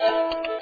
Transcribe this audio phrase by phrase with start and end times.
[0.00, 0.59] Thank you.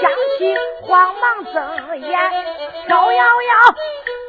[0.00, 2.18] 想起，慌忙睁眼，
[2.86, 3.54] 飘摇摇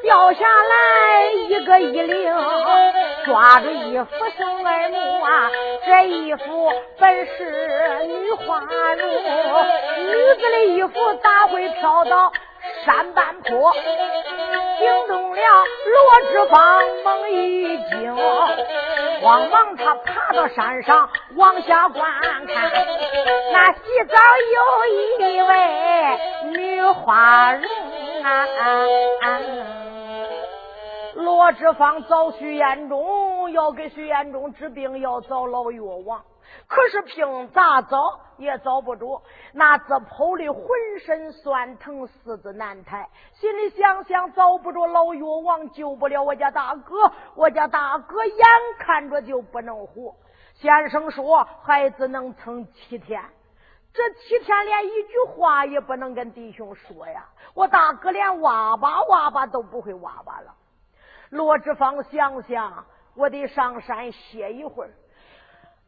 [0.03, 2.36] 掉下来一个衣领，
[3.25, 5.52] 抓住衣服送耳目啊，
[5.86, 8.59] 这衣服本是女花
[8.95, 9.09] 容，
[10.08, 12.31] 女子的衣服咋会飘到？
[12.84, 15.42] 山半坡惊动了
[15.86, 18.16] 罗志芳，猛一惊，
[19.22, 22.03] 慌忙他爬到山上往下观
[22.46, 22.72] 看，
[23.53, 24.16] 那洗澡
[24.53, 26.19] 有一位
[26.51, 27.63] 女花容
[28.22, 29.40] 啊！
[31.16, 36.22] 罗志芳找徐延忠，要给徐延忠治病，要找老药王，
[36.68, 39.22] 可是凭咋找也找不着。
[39.53, 40.63] 那自剖的浑
[41.06, 48.45] 身酸疼，四肢难抬，心里想想找不着老药王，救不了我家大哥，我家大哥眼
[48.79, 50.13] 看着就不能活。
[50.56, 53.22] 先生说：“孩子能撑七天，
[53.94, 57.28] 这七天连一句话也不能跟弟兄说呀！
[57.54, 60.56] 我大哥连哇吧哇吧都不会哇吧了。”
[61.30, 62.86] 罗志芳想想，
[63.16, 64.92] 我得上山歇一会儿。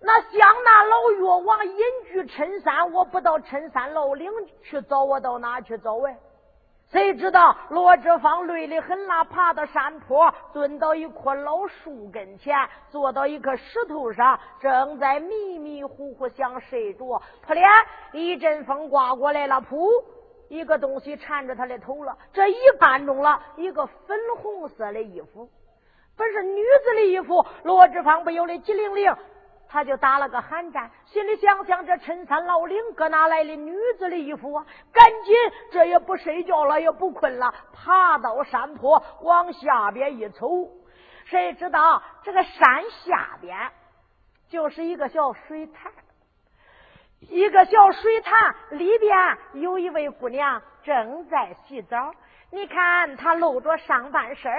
[0.02, 0.32] 那想
[0.64, 4.30] 那老药王隐居陈山，我不到陈山老岭
[4.64, 6.18] 去找，我到哪去找哎？
[6.90, 12.56] 谁知道罗志芳累得很啦，爬到山坡，蹲到一棵老树跟前，
[12.90, 17.22] 坐到一颗石头上，正在迷迷糊糊想睡着。
[17.46, 17.68] 扑脸，
[18.14, 19.90] 一阵风刮过来了，噗，
[20.48, 22.18] 一个东西缠着他的头了。
[22.32, 25.50] 这一看中了一个粉红色的衣服，
[26.16, 27.46] 本是女子的衣服。
[27.64, 29.14] 罗志芳不由得机灵灵。
[29.70, 34.66] 他就打了个寒战，心里想想：这陈山老岭搁哪来的女子的衣服啊？
[34.94, 35.36] 赶紧，
[35.72, 40.70] 这也不睡觉了，也不困了，爬到山坡往下边一瞅，
[41.26, 43.72] 谁知道这个山下边
[44.50, 45.92] 就是一个小水潭，
[47.20, 52.14] 一个小水潭里边有一位姑娘正在洗澡。
[52.50, 54.50] 你看她露着上半身，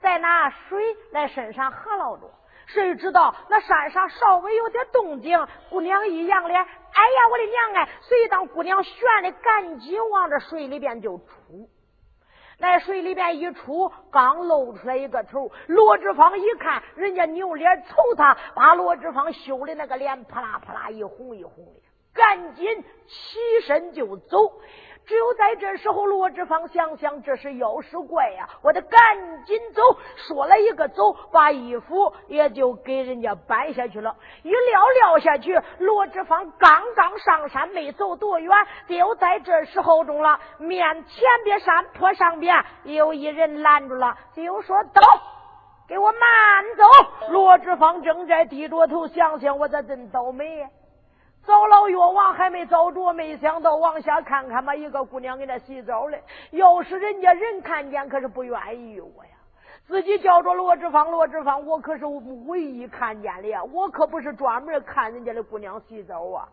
[0.00, 2.30] 在那水在身上合捞着。
[2.66, 5.38] 谁知道那山上稍微有点动静，
[5.70, 7.88] 姑娘一扬脸，哎呀，我的娘哎！
[8.00, 11.68] 随当姑娘悬的赶紧往这水里边就出，
[12.58, 21.82] 那水里边一出，刚露出来一个头，罗志芳一看，人家扭脸瞅他，把罗志芳羞的那个脸扑啦扑啦一红一红的，
[22.14, 24.60] 赶紧起身就走。
[25.06, 29.00] 只有在这时候，罗志芳想想这是妖是怪呀，我得赶
[29.44, 29.82] 紧走。
[30.16, 34.16] 说了一个走，把衣服也就给人家搬下去了。
[34.42, 38.50] 一撂撂下去，罗志芳刚刚上山，没走多远，
[38.88, 40.40] 就在这时候中了。
[40.58, 45.00] 面前边山坡上边有一人拦住了，就说：“走，
[45.86, 46.20] 给我慢
[46.76, 46.84] 走。”
[47.30, 50.66] 罗志芳正在低着头想想，我咋真倒霉。
[51.46, 56.22] 找老药王还没找着，没想到往下看看吧，一个姑娘给那洗澡嘞。
[56.52, 59.30] 要是人家人看见，可是不愿意我呀。
[59.86, 62.06] 自己叫着罗志芳，罗志芳，我可是
[62.46, 63.62] 唯一看见的呀！
[63.64, 66.48] 我可不是专门看人家的姑娘洗澡啊！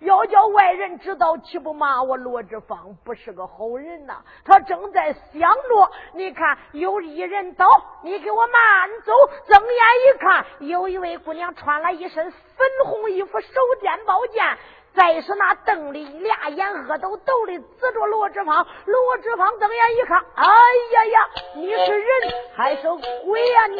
[0.00, 4.22] 要叫外人知道，岂不骂我罗志芳不是个好人呐？
[4.44, 7.66] 他正在想着，你看有一人到，
[8.04, 9.12] 你给我慢走。
[9.48, 13.48] 睁眼一看，有一位姑娘穿了一身粉红衣服，手
[13.82, 14.58] 掂宝剑。
[14.96, 20.46] 再是那瞪的俩眼恶抖抖的指着罗志芳，罗志芳瞪眼一看，哎
[20.92, 22.08] 呀呀，你是人
[22.56, 22.82] 还是
[23.26, 23.76] 鬼呀你？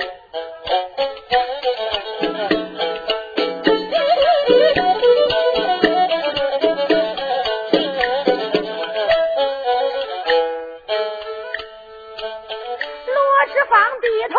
[13.07, 13.17] 罗
[13.55, 14.39] 志芳低头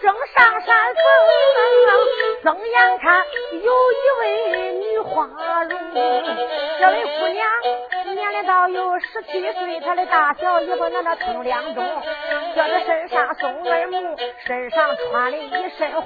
[0.00, 1.02] 正上山峰，
[2.42, 5.26] 睁眼看有一位女花
[5.64, 5.78] 容。
[6.78, 7.48] 这位姑娘
[8.14, 11.84] 年龄到有十七岁，她的大小衣服那那通两中，
[12.54, 16.04] 叫这身上松耳目，身上穿的一身红。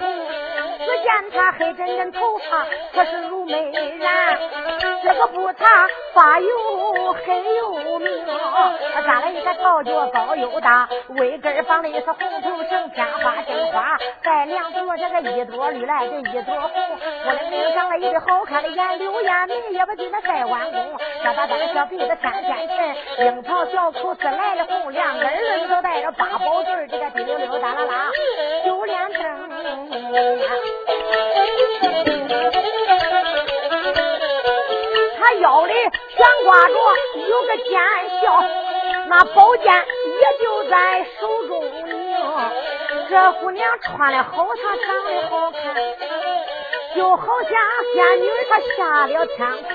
[0.79, 4.39] 只见她黑真真头发，可是如美髯，
[5.03, 8.27] 这个不擦发又黑又明，
[9.07, 10.89] 扎了一个桃脚高又大，
[11.19, 16.71] 尾根绑的是红头绳，天花金花，带两朵这个一朵绿来的一朵红，
[17.27, 28.11] 我的命长了一对好看的眼，柳眼眉也不比那盖弯弓，小大大的小鼻子天天沉，樱桃小口是来的红，两根儿都带着八宝坠，这个滴溜溜哒啦啦，
[28.65, 29.23] 九连灯。
[35.19, 36.75] 他腰里悬挂着
[37.29, 37.81] 有个尖
[38.21, 38.45] 鞘，
[39.09, 41.93] 那宝剑也就在手中拧。
[43.09, 45.61] 这姑娘穿的好，她长得好看，
[46.95, 47.51] 就好像
[47.95, 49.39] 仙女她下了天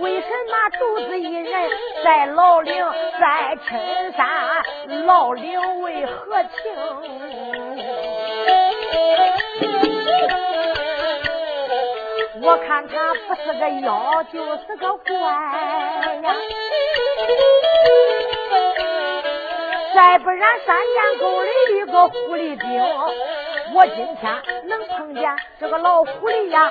[0.00, 1.70] 为什么独自一人
[2.04, 2.74] 在老岭
[3.20, 4.26] 在深山？
[5.06, 6.48] 老岭为何情？
[12.40, 15.12] 我看他不是个妖，就是个怪
[16.22, 16.34] 呀！
[19.94, 22.68] 再不然山涧沟里一个狐狸精，
[23.74, 26.70] 我今天能碰见这个老狐狸呀，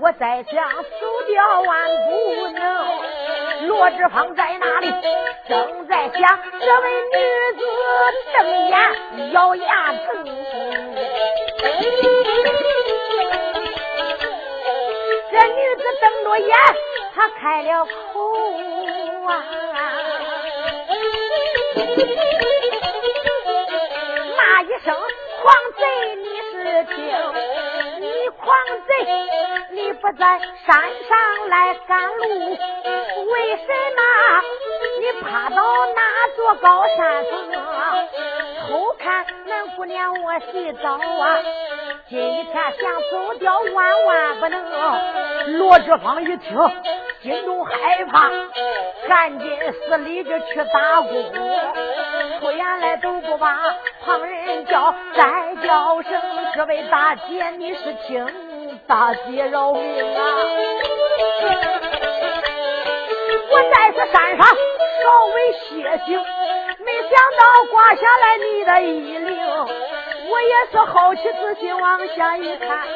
[0.00, 0.82] 我再想走
[1.26, 3.68] 掉万不能。
[3.68, 4.90] 罗志芳在那里
[5.48, 7.16] 正在想，这位女
[7.58, 7.64] 子
[8.36, 10.24] 瞪眼咬牙疼。
[15.30, 16.56] 这女子瞪着眼，
[17.14, 17.88] 她开了口
[19.26, 19.30] 啊！
[24.36, 24.94] 骂一声
[25.42, 25.82] 狂贼，
[26.16, 26.96] 你是听？
[28.00, 28.46] 你狂
[28.86, 28.90] 贼，
[29.70, 30.68] 你不在山
[31.08, 32.22] 上来赶路，
[33.30, 34.00] 为什么
[35.00, 35.62] 你爬到
[35.94, 36.00] 那
[36.36, 37.30] 座高山峰
[38.68, 40.98] 偷看那姑娘我洗澡啊？
[42.10, 42.72] 今天想
[43.10, 45.58] 走掉，万万不能。
[45.58, 46.58] 罗志芳一听，
[47.20, 48.30] 心中害怕，
[49.06, 51.32] 赶紧死里就去打工。
[52.40, 53.58] 出言来都不把
[54.06, 56.22] 旁人叫，再叫声
[56.54, 58.26] 这位大姐，你是听？
[58.86, 60.22] 大姐饶命啊！
[63.50, 69.36] 我在这山上稍微歇息，没想到刮下来你的衣领。
[70.30, 72.86] 我也是好奇仔细往下一看，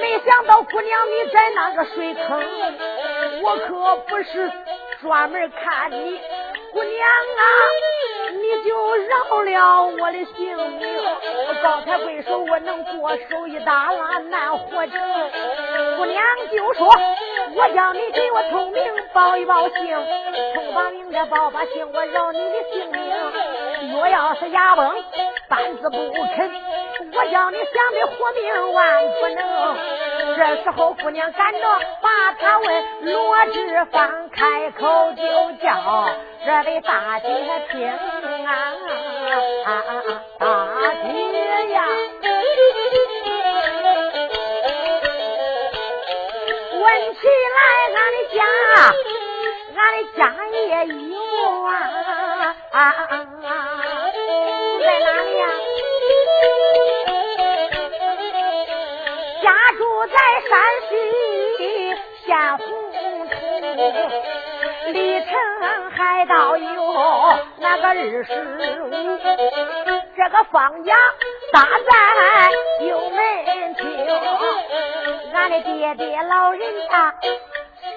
[0.00, 2.42] 没想到姑娘你在那个水坑，
[3.42, 4.50] 我可不是
[5.00, 6.20] 专门看你，
[6.72, 7.42] 姑娘啊，
[8.32, 10.86] 你就饶了我的性命。
[11.62, 15.00] 高抬贵手，我能过手一打拉难活成。
[15.96, 16.92] 姑娘就说，
[17.54, 19.96] 我叫你给我通名报一报姓，
[20.54, 23.92] 通把名的报把姓，我饶你的性命。
[23.92, 24.92] 若要是哑崩。
[25.48, 25.96] 半子不
[26.34, 26.50] 肯，
[27.12, 29.40] 我叫你想的活命万不能。
[30.36, 31.60] 这时候姑娘赶着
[32.02, 35.22] 把他问，罗志芳开口就
[35.62, 36.08] 叫
[36.44, 37.28] 这位大姐
[37.70, 37.88] 听
[38.46, 38.74] 啊，
[40.38, 40.42] 大
[41.02, 41.06] 姐
[41.72, 41.76] 呀，
[46.72, 46.84] 问
[47.14, 47.20] 起
[47.54, 47.58] 来
[47.94, 48.38] 俺的家，
[49.76, 50.20] 俺的家
[50.52, 50.54] 也
[50.86, 51.14] 有
[51.62, 51.70] 啊。
[52.72, 52.74] 在
[60.06, 60.52] 在山
[60.88, 60.92] 西
[62.24, 62.26] 县
[62.58, 62.64] 洪
[63.28, 63.34] 土，
[64.92, 65.30] 离城
[65.90, 66.68] 还道有
[67.58, 68.90] 那个二十五。
[70.16, 70.94] 这个方家
[71.52, 71.66] 大寨
[72.86, 73.84] 有门厅，
[75.34, 77.14] 俺的爹爹老人家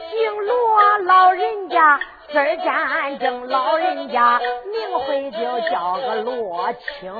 [0.10, 2.00] 姓罗，老人家
[2.32, 5.40] 字儿战争，老人家名讳就
[5.72, 7.12] 叫个罗青。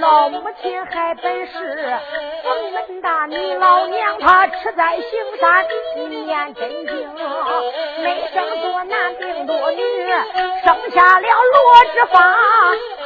[0.00, 1.98] 老母亲还本是
[2.44, 5.04] 冯门大女，老娘她吃在行
[5.40, 5.66] 山
[6.10, 7.10] 念真经，
[8.02, 9.82] 没生多男病多女，
[10.64, 12.18] 生下了罗之发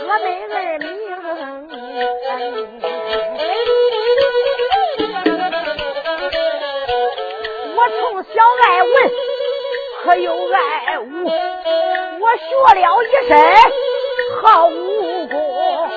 [0.00, 0.88] 和妹儿名。
[7.76, 8.30] 我从小
[8.62, 8.92] 爱文，
[10.02, 12.44] 可有爱武，我学
[12.80, 13.32] 了一身
[14.42, 15.90] 好武功。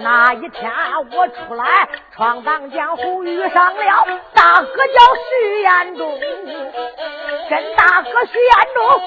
[0.00, 0.70] 那一天
[1.12, 6.20] 我出来闯荡江湖，遇上了大哥叫徐延忠，
[7.48, 9.00] 跟大哥徐延忠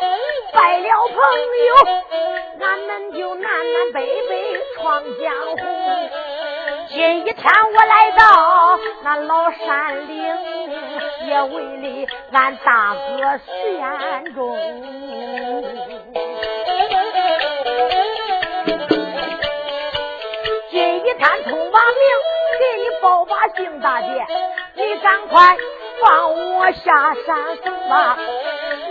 [0.53, 1.15] 拜了朋
[1.67, 1.75] 友，
[2.65, 5.57] 俺们就南南北北闯江湖。
[6.89, 10.36] 今一天我来到那老山岭。
[11.27, 13.00] 也为了俺大哥
[13.46, 14.58] 徐延忠，
[20.72, 22.00] 今一天通把名
[22.60, 24.25] 给你报把姓大姐，
[24.75, 25.58] 你赶快
[26.01, 28.17] 放我下山走吧。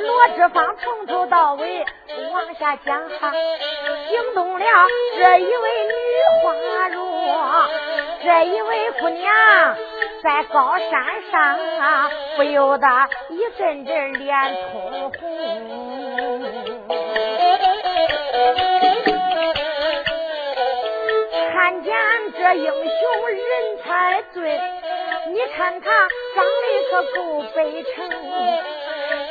[0.02, 1.86] 罗志芳从头到尾
[2.32, 3.32] 往下讲哈，
[4.10, 4.66] 惊动了
[5.16, 5.94] 这一位女
[6.42, 7.05] 花容，
[8.22, 9.32] 这一位姑娘。
[10.22, 10.90] 在高山
[11.30, 12.88] 上啊，不由得
[13.28, 15.20] 一阵阵脸通红。
[21.52, 21.94] 看见
[22.36, 23.38] 这英雄人
[23.84, 24.42] 才俊，
[25.32, 25.90] 你看他
[26.34, 28.10] 长得可够悲诚，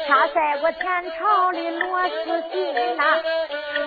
[0.07, 0.81] 恰赛过前
[1.19, 3.03] 朝的罗斯金呐，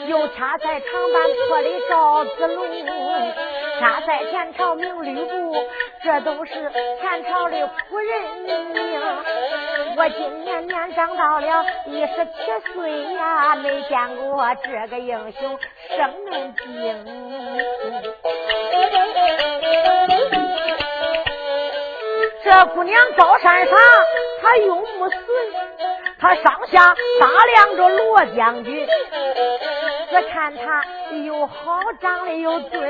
[0.08, 3.57] 又恰赛长坂坡的赵子龙。
[3.80, 5.56] 他在前朝名吕布，
[6.02, 6.52] 这都是
[7.00, 8.74] 前朝的夫人名。
[9.96, 15.58] 我今年年长到了一十七岁呀，没见过这个英雄
[15.96, 16.64] 生嫩精。
[22.44, 23.76] 这姑娘高山上，
[24.42, 25.20] 她用木笋，
[26.18, 28.88] 她上下打量着罗将军。
[30.10, 30.82] 只看他
[31.26, 32.80] 又好，长得又俊。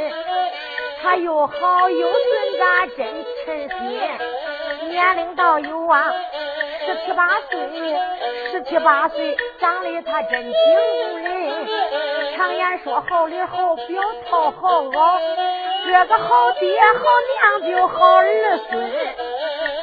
[1.02, 4.00] 他又好又俊，咋真称心？
[4.90, 6.12] 年龄倒有啊，
[6.87, 7.59] 十七八岁，
[8.50, 11.67] 十七八岁，长得他真惊人。
[12.37, 15.21] 常言说好里好表，讨好袄，
[15.87, 17.05] 这个好爹好
[17.61, 18.90] 娘就好儿孙。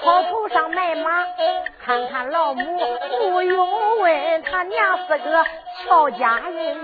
[0.01, 1.25] 草头上卖马，
[1.83, 2.79] 看看老母，
[3.19, 5.45] 不用问，他娘是个
[5.83, 6.77] 俏佳人。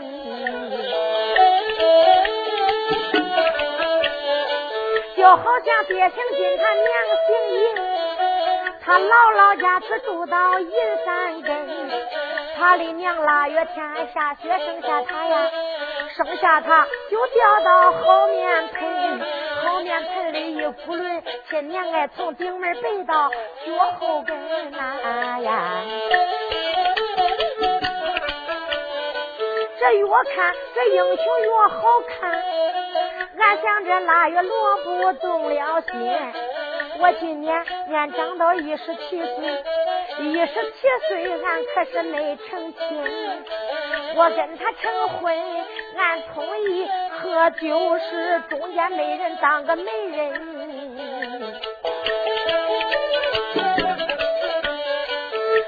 [5.21, 6.87] 就好像爹姓金，他娘
[7.27, 7.75] 姓银，
[8.83, 10.71] 他姥姥家是住到银
[11.05, 11.91] 山根，
[12.57, 15.51] 他的娘腊月天下雪生下他呀，
[16.17, 19.21] 生下他就掉到后面盆，
[19.63, 25.83] 后面盆里一扑轮，亲娘哎从顶门背到脚后跟呐呀，
[29.79, 32.43] 这越看这英雄越好看。
[33.41, 35.91] 俺想着腊月萝卜动了心，
[36.99, 39.63] 我今年年长到一十七岁，
[40.19, 42.79] 一十七岁俺可是没成亲，
[44.15, 45.35] 我跟他成婚，
[45.97, 46.87] 俺同意
[47.19, 50.33] 喝酒时中间没人当个媒人，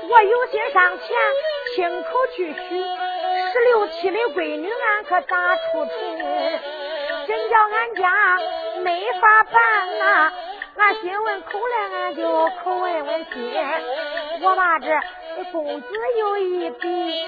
[0.09, 1.07] 我有心上前
[1.75, 2.85] 亲口去许，
[3.51, 6.72] 十六七的闺女俺可咋出春？
[7.27, 8.11] 真叫俺家
[8.83, 10.31] 没法办呐！
[10.75, 12.21] 俺心问口来，俺就
[12.63, 13.53] 口问问心。
[14.41, 14.87] 我把这
[15.51, 15.87] 公子
[16.19, 17.27] 有一笔，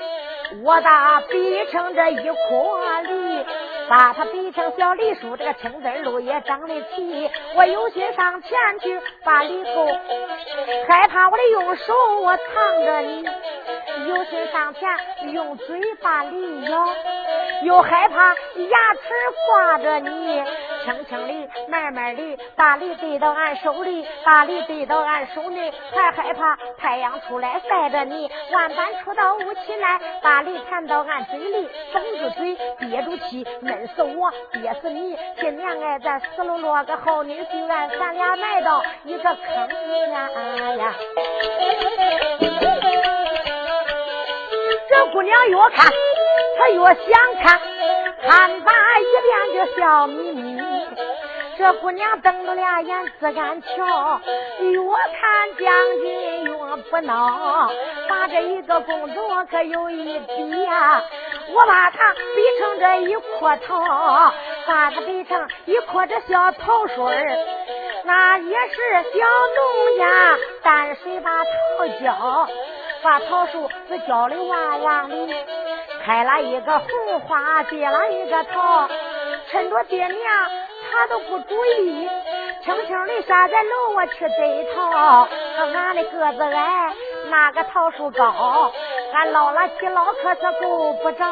[0.64, 3.46] 我把比成这一颗梨，
[3.88, 7.30] 把它比成小梨树，这个青枝路也长得齐。
[7.56, 9.86] 我有心上前去把梨扣，
[10.88, 13.30] 害怕我的用手我藏着你。
[14.08, 14.90] 有心上前
[15.32, 16.88] 用嘴把梨咬，
[17.64, 19.02] 又害怕牙齿
[19.48, 20.44] 挂着你，
[20.84, 35.18] 轻轻的、慢慢的把梨递到俺手里，把梨递到俺手里，还害怕太阳出来晒着你，万般出到屋起来，把梨弹到俺嘴里，封住嘴，憋住气，闷死我，憋死你。
[35.40, 40.30] 今年哎，咱死了落个好女婿，俺咱俩埋到一个坑里呀。
[45.25, 45.91] 娘越看，
[46.58, 47.60] 她越想看，
[48.22, 50.62] 看罢一遍就笑眯眯。
[51.58, 54.22] 这姑娘瞪着俩眼自敢瞧，
[54.60, 54.79] 越
[55.20, 55.65] 看将
[56.01, 57.72] 军越不孬，
[58.10, 61.01] 把这一个公主可有一比呀，
[61.53, 64.34] 我把她比成这一阔桃，
[64.67, 66.96] 把她比成一阔这小桃水
[68.03, 72.50] 那也是小农家淡水把桃浇，
[73.05, 75.15] 把桃树是浇的旺旺的，
[76.03, 78.89] 开了一个红花，结了一个桃，
[79.51, 80.17] 趁着爹娘
[80.91, 82.09] 他都不注意，
[82.63, 85.27] 轻轻的下在楼我去摘桃。
[85.71, 86.93] 俺的个子矮，
[87.29, 88.74] 那个桃树高，
[89.13, 91.25] 俺老了起捞可是够不着。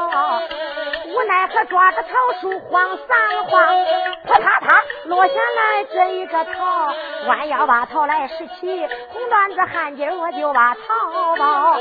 [1.14, 2.10] 无奈何抓着桃
[2.42, 3.86] 树晃三晃，
[4.26, 6.94] 扑嗒嗒落下来这一个桃，
[7.28, 11.78] 弯腰把桃来拾起，红缎子汗巾我就把桃包，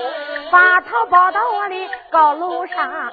[0.50, 3.10] 把桃包到我的高楼上，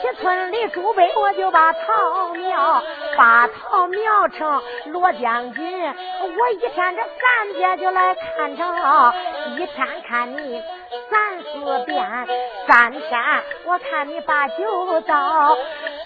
[0.00, 2.82] 七村里朱北我就把桃苗，
[3.16, 9.14] 把桃苗成罗将军，我一天这三遍就来看着，
[9.56, 10.62] 一天看你。
[10.90, 12.04] 三四遍，
[12.66, 13.02] 三天
[13.64, 15.56] 我看你把酒倒。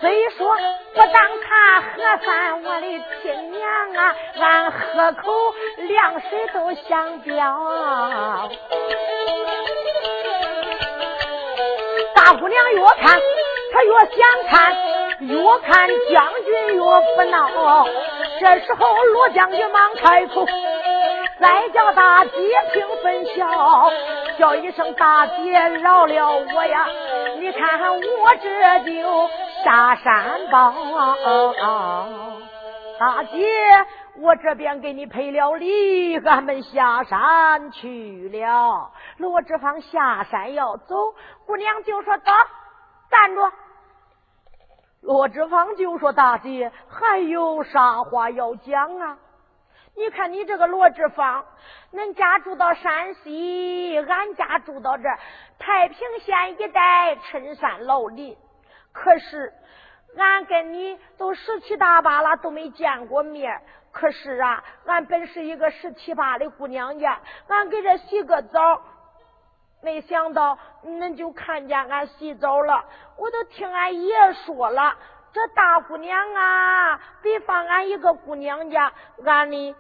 [0.00, 0.54] 虽说
[0.92, 2.86] 不当他喝饭，我的
[3.22, 8.50] 亲娘啊，俺喝口凉水都想飙。
[12.14, 13.18] 大姑娘越看
[13.72, 14.18] 她越想
[14.50, 14.76] 看，
[15.20, 16.82] 越看将军越
[17.16, 17.86] 不闹。
[18.38, 20.46] 这时候罗将军忙开口。
[21.40, 22.30] 再叫大姐
[22.72, 23.90] 听分晓，
[24.38, 26.86] 叫一声大姐饶了我呀！
[27.38, 28.00] 你看看我
[28.40, 29.28] 这就
[29.64, 30.72] 下山报。
[32.98, 33.46] 大姐，
[34.18, 38.92] 我这边给你赔了礼，俺们下山去了。
[39.18, 40.94] 罗志芳下山要走，
[41.46, 42.32] 姑娘就说：“走，
[43.10, 43.40] 站住！”
[45.02, 49.18] 罗志芳就说：“大姐，还有啥话要讲啊？”
[49.96, 51.44] 你看你这个罗志芳，
[51.92, 55.04] 恁家住到山西，俺家住到这
[55.58, 58.36] 太平县一带深山老林。
[58.92, 59.52] 可是
[60.16, 63.60] 俺跟你都十七大八了，都没见过面。
[63.92, 68.82] 可是啊，俺本是一个十七八的姑娘家，俺给这洗个澡，
[69.80, 72.84] 没想到恁就看见俺洗澡了。
[73.16, 74.96] 我都听俺爷说了。
[75.34, 78.92] 这大姑娘啊，比方俺一个姑娘家，
[79.24, 79.74] 俺的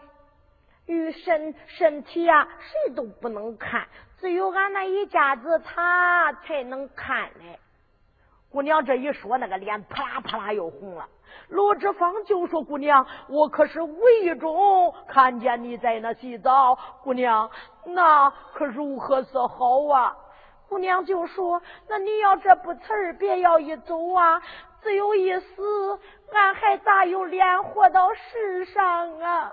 [0.86, 3.86] 与身身体啊，谁都不能看，
[4.18, 7.60] 只有俺那一家子他才能看嘞。
[8.50, 11.08] 姑娘这一说，那个脸啪啦啪啦又红了。
[11.48, 17.48] 罗志芳就说：“姑娘，我可是无意中看见你在那洗澡，姑娘
[17.84, 20.16] 那可如何是好啊？”
[20.68, 24.42] 姑娘就说：“那你要这不词儿，别要一走啊。”
[24.84, 25.98] 只有一死，
[26.30, 29.50] 俺还咋有脸活到世上啊？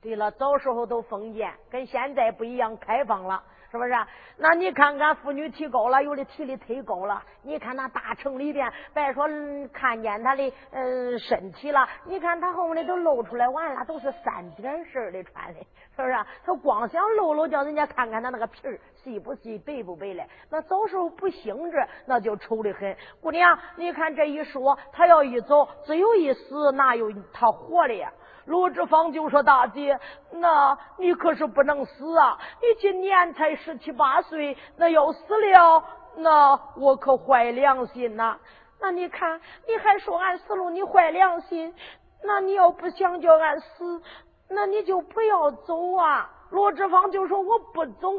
[0.00, 3.42] 对了，早时候都封建，跟现在不一样，开放了。
[3.70, 3.92] 是不是？
[4.38, 7.22] 那你看看妇女提高了，有的提的忒高了。
[7.42, 9.26] 你看那大城里边，别说
[9.72, 15.60] 看见他的嗯身体了，你看他后面的都露出来完了，都是三点式的穿的，
[15.96, 16.14] 是不是？
[16.44, 20.26] 他光想露露，叫人家看看他那个皮儿细不细，白不白嘞。
[20.50, 22.96] 那早时候不兴致，那就丑的很。
[23.20, 28.12] 姑娘，你看这一说，他要一走，只有一死，哪有他活的呀？
[28.46, 29.98] 罗志芳就说：“大姐，
[30.30, 32.38] 那你可是不能死啊！
[32.62, 35.84] 你今年才十七八岁，那要死了，
[36.18, 38.38] 那我可坏良心呐！
[38.80, 41.74] 那你看，你还说俺死了，你坏良心？
[42.22, 44.00] 那你要不想叫俺死，
[44.48, 48.12] 那你就不要走啊！”罗志芳就说：“我不走，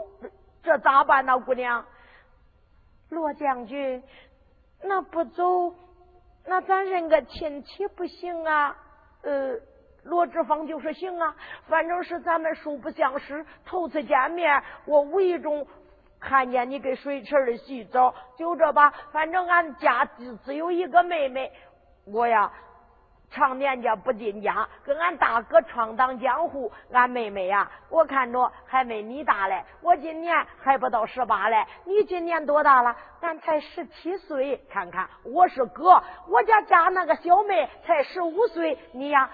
[0.61, 1.85] 这咋办呢，姑娘？”
[3.09, 4.03] 罗将军，
[4.83, 5.73] 那不走，
[6.45, 8.75] 那咱认个亲戚不行啊？
[9.23, 9.57] 呃。
[10.07, 11.35] 罗志芳就说：“行啊，
[11.67, 15.67] 反正是咱们素不相识，头次见面，我无意中
[16.19, 18.93] 看见你给水池里洗澡，就这吧。
[19.11, 21.51] 反正俺家只只有一个妹妹，
[22.05, 22.51] 我呀。”
[23.29, 26.71] 常年家不进家，跟俺大哥闯荡江湖。
[26.91, 29.63] 俺妹妹呀，我看着还没你大嘞。
[29.81, 32.95] 我今年还不到十八嘞，你今年多大了？
[33.19, 34.57] 俺才十七岁。
[34.69, 38.79] 看看，我是哥，我家家那个小妹才十五岁。
[38.93, 39.29] 你呀，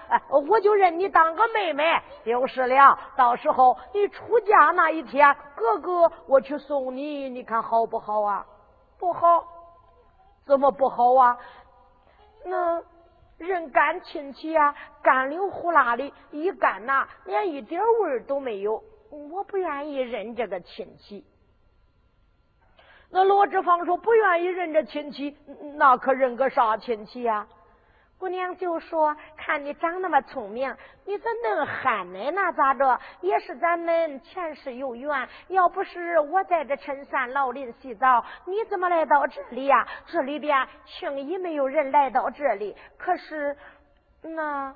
[0.48, 2.98] 我就认你当个妹妹就是了。
[3.16, 8.44] 到时候你出嫁那一天，哥哥我去送你，你看好不好啊？
[8.98, 9.44] 不好，
[10.44, 11.38] 怎么不好啊？
[12.44, 12.82] 那。
[13.46, 18.82] 认干亲戚啊，干溜呼啦的，一干呐，连一点味儿都没有。
[19.10, 21.24] 我不愿意认这个亲戚。
[23.10, 25.36] 那罗志芳说不愿意认这亲戚，
[25.76, 27.46] 那可认个啥亲戚呀？
[28.16, 30.74] 姑娘就说：“看你长那么聪明，
[31.04, 32.30] 你怎能憨呢？
[32.30, 32.98] 那咋着？
[33.20, 35.28] 也是咱们前世有缘。
[35.48, 39.86] 要不是我在这深山老林洗澡，你怎么来到这里呀？
[40.06, 42.74] 这里边轻易没有人来到这里。
[42.96, 43.56] 可是，
[44.22, 44.74] 那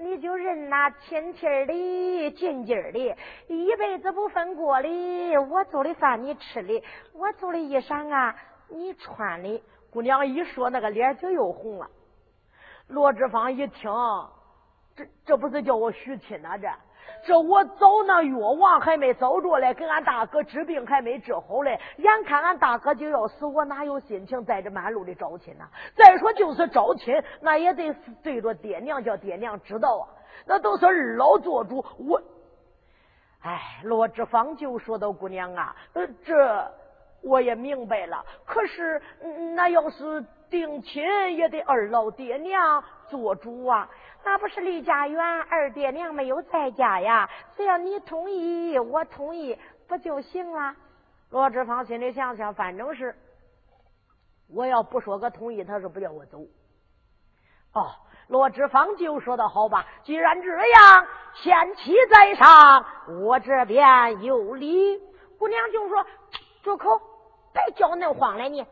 [0.00, 3.16] 你就认那亲亲的、近近的，
[3.48, 5.38] 一辈子不分过的。
[5.38, 6.82] 我做的饭你吃的，
[7.12, 8.34] 我做的衣裳啊
[8.70, 11.86] 你穿的。”姑娘一说，那个脸就又红了。
[12.88, 13.90] 罗志芳一听，
[14.96, 16.58] 这这不是叫我许亲呐？
[16.58, 16.68] 这
[17.24, 21.80] 这我找那药王还没找着嘞，给俺大哥治病还没治好嘞。
[21.98, 25.64] 眼看俺大哥就要死，我哪有心情在这满路的找亲呢？
[25.96, 27.92] 再说就是找亲，那也得
[28.22, 30.04] 对着爹娘叫爹娘知道啊。
[30.46, 32.20] 那都是二老做主，我
[33.40, 36.72] 哎，罗志芳就说到姑娘啊，呃，这
[37.22, 38.24] 我也明白了。
[38.44, 39.00] 可是
[39.54, 40.24] 那要是……
[40.52, 41.02] 定亲
[41.34, 43.88] 也得二老爹娘做主啊，
[44.22, 47.30] 那不是离家远，二爹娘没有在家呀。
[47.56, 50.76] 只要你同意，我同意，不就行了？
[51.30, 53.16] 罗志芳心里想想，反正是
[54.54, 56.38] 我要不说个同意，他是不叫我走。
[57.72, 57.90] 哦，
[58.28, 62.84] 罗志芳就说的好吧，既然这样，贤妻在上，
[63.22, 65.00] 我这边有礼。
[65.38, 66.06] 姑娘就说
[66.62, 67.00] ：“住口，
[67.54, 68.66] 别叫恁慌了你。”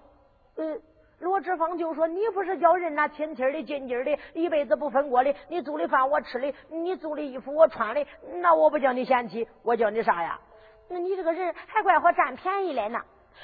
[0.56, 0.82] 嗯。
[1.20, 5.34] 罗志芳就说：“你不是叫人那亲亲的、近近的，一辈子不分过的。
[5.48, 8.06] 你做的饭我吃的，你做的衣服我穿的，
[8.40, 10.40] 那我不叫你嫌弃，我叫你啥呀？
[10.88, 12.98] 那你这个人还怪我占便宜来呢，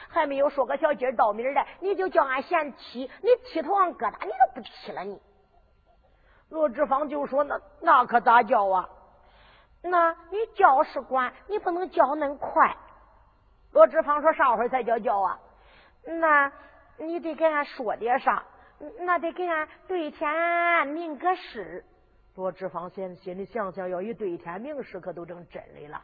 [0.08, 5.20] 还没有说个小鸡儿道米的，你就叫俺嫌弃，你剃头上疙瘩你都不剃了你。”
[6.48, 8.88] 罗志芳就说：“那那可咋叫啊？
[9.82, 12.74] 那你叫是管，你不能叫恁快。”
[13.72, 15.38] 罗志芳说：“啥会儿才叫叫啊？
[16.06, 16.50] 那。”
[16.98, 18.44] 你得给俺说点啥，
[19.00, 21.85] 那得给俺对天明个誓。
[22.35, 26.02] 罗志芳心心里想想，要一对天明誓，可都成真的了。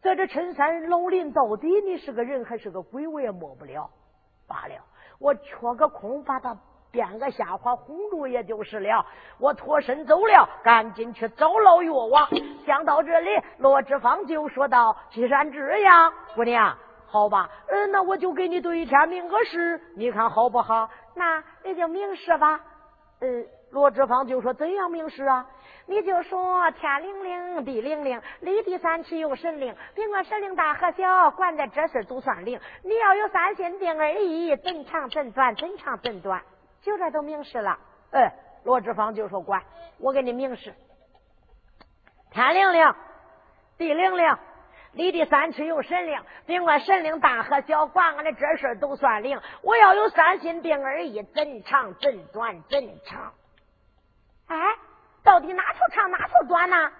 [0.00, 3.90] 在这深山老林，到底你是个人还是个鬼，我也摸不了。
[4.48, 4.74] 罢了，
[5.18, 6.56] 我缺个空，把他
[6.90, 9.06] 编个瞎话哄住，也就是了。
[9.38, 12.28] 我脱身走了，赶紧去找老药王。
[12.66, 16.76] 想到这里，罗志芳就说道：“既然这样，姑娘。”
[17.12, 20.88] 好吧，嗯，那我就给你对天明个事，你看好不好？
[21.14, 22.58] 那你就明示吧。
[23.20, 25.46] 嗯，罗志芳就说怎样明示啊？
[25.84, 32.58] 你就说天灵灵，地灵灵，立地三尺有神灵，别管神灵大和小，管在这事都算灵。
[32.82, 36.42] 你要有三心定二意，怎长怎短，怎长怎短，
[36.80, 37.78] 就这都明示了。
[38.12, 38.32] 哎，
[38.64, 39.62] 罗志芳就说管，
[39.98, 40.72] 我给你明示，
[42.30, 42.94] 天灵灵，
[43.76, 44.34] 地灵灵。
[44.94, 49.40] 立地三尺有神灵，甭管神灵大和小，管俺的这事都算灵。
[49.62, 53.32] 我要有三心病二意，怎长怎短怎长。
[54.48, 54.56] 哎，
[55.24, 56.92] 到底哪处长哪处短呢？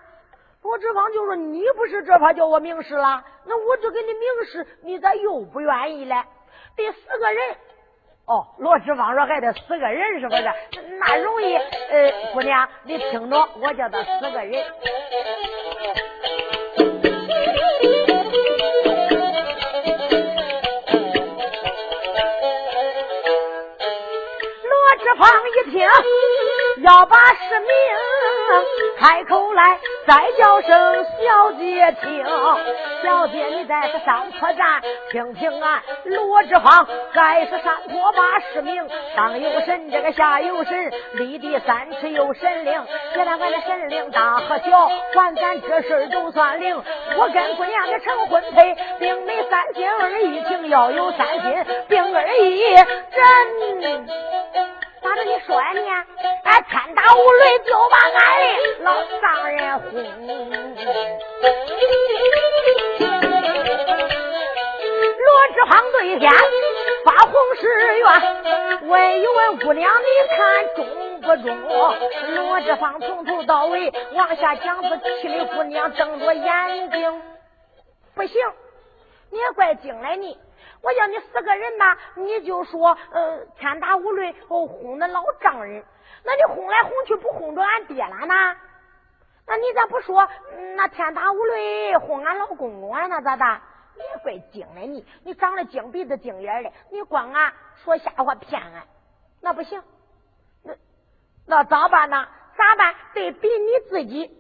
[0.62, 3.24] 罗志芳就说：“你不是这怕叫我明示了？
[3.44, 6.24] 那我就给你明示，你咋又不愿意了？
[6.76, 7.56] 得四个人。”
[8.26, 10.42] 哦，罗志芳说：“还得四个人，是不是？
[11.00, 11.56] 那容易。
[11.56, 14.64] 呃，姑娘，你听着，我叫他四个人。”
[25.72, 25.88] 听
[26.82, 27.68] 要把实名
[28.98, 32.24] 开口来，再叫声小姐听。
[33.02, 42.86] 小姐你在这上坡站听听啊，罗志芳该是山坡把实名，上有神，这个下有神，立地三尺有神灵。
[43.14, 46.76] 别看俺的神灵大和小，管咱这事都算灵。
[47.16, 52.74] 我跟姑娘的成婚配，并没三心二意情，要有三心并二意
[53.10, 54.06] 真。
[55.02, 55.80] 咋着你说呀你？
[56.44, 59.90] 俺天打五雷就把俺的老丈人轰。
[65.18, 66.30] 罗志芳对天
[67.04, 67.62] 发红誓
[67.98, 68.06] 愿，
[68.88, 70.38] 问一问姑娘，你看
[70.76, 70.86] 中
[71.20, 71.48] 不中？
[72.34, 77.22] 罗志芳从头到尾往下讲，子气的姑娘瞪着眼睛，
[78.14, 78.40] 不行，
[79.30, 80.38] 你也怪精来你。
[80.82, 85.84] 我叫你死个人吧，你就说呃天打五雷轰那老丈人，
[86.24, 88.34] 那你轰来轰去不轰着俺爹了呢？
[89.46, 90.28] 那你咋不说
[90.76, 93.06] 那天打五雷轰俺老公公啊？
[93.06, 93.60] 那咋的？
[93.94, 97.52] 你也怪精的你，你长得精鼻子精眼的，你光啊
[97.84, 98.82] 说瞎话骗俺，
[99.40, 99.82] 那不行，
[100.64, 100.74] 那
[101.46, 102.26] 那咋办呢？
[102.56, 102.94] 咋办？
[103.14, 104.36] 得比你自己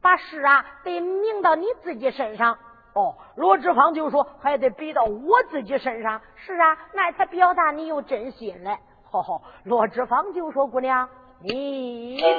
[0.00, 2.58] 把事啊得明到你自己身上。
[2.96, 8.78] 哦，罗志芳就说还得比到我自己身上，是啊，那才表达你有真心嘞。
[9.10, 11.06] 哈哈，罗志芳就说姑娘，
[11.42, 12.26] 你听。
[12.26, 12.32] 罗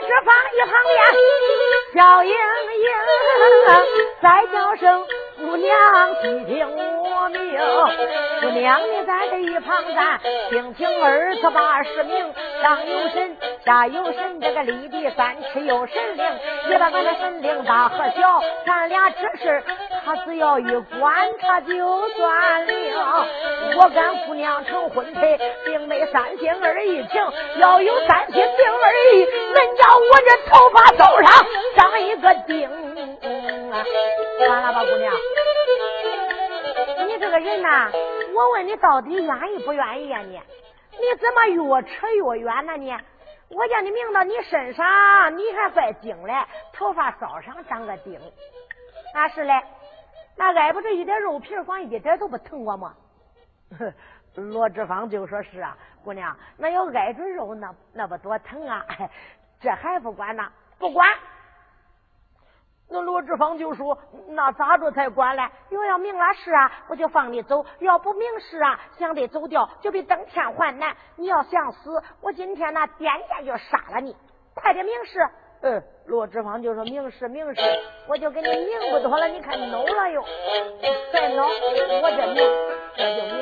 [0.00, 0.96] 志芳一旁边
[1.92, 2.86] 笑盈盈，
[4.22, 5.04] 再叫声
[5.36, 5.74] 姑娘
[6.22, 7.04] 细听我。
[7.30, 7.40] 命，
[8.42, 10.20] 姑娘你在这一旁站，
[10.50, 16.24] 听听儿子把使命，上有神，下有神，这个立地三尺有神灵，
[16.68, 19.64] 你把俺的神灵大和小，咱俩这事
[20.04, 22.94] 他只要一管，他就算灵。
[23.76, 27.22] 我跟姑娘成婚配，并没三心二意情，
[27.56, 32.93] 要有三心并二意，人家我这头发头上长一个钉。
[33.22, 35.12] 嗯完了吧，姑娘。
[37.06, 37.90] 你这个人呐，
[38.34, 40.20] 我问你到底愿意不愿意呀？
[40.20, 40.40] 你
[40.98, 42.76] 你怎么越扯越远呢？
[42.76, 42.96] 你
[43.48, 46.32] 我叫你明到你身上，你还怪精嘞，
[46.72, 48.18] 头发梢上长个钉，
[49.12, 49.62] 那是嘞，
[50.36, 52.94] 那挨不着一点肉皮，光一点都不疼我吗？
[54.34, 58.84] 罗志芳就说是啊，姑娘，那要挨着肉，那那不多疼啊？
[59.60, 60.50] 这还不管呢？
[60.78, 61.08] 不管。
[62.90, 65.42] 那罗志芳就说：“那咋着才管嘞？
[65.70, 70.94] 我要明了事啊，我就放你走；要不明事啊，想得走掉，就比登天还难。
[71.16, 74.14] 你要想死，我今天那点下就杀了你。
[74.54, 75.18] 快点明事。”
[75.62, 77.62] 嗯，罗志芳就说明事明事，
[78.06, 79.26] 我就给你明不妥了。
[79.28, 80.22] 你看恼了又，
[81.10, 82.36] 再恼我这明，
[82.94, 83.34] 这就明。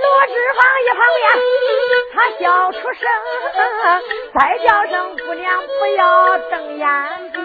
[0.00, 1.81] 罗志芳一旁边。
[2.14, 3.08] 他叫出声，
[4.34, 6.86] 再叫声姑娘不要睁眼
[7.32, 7.40] 睛，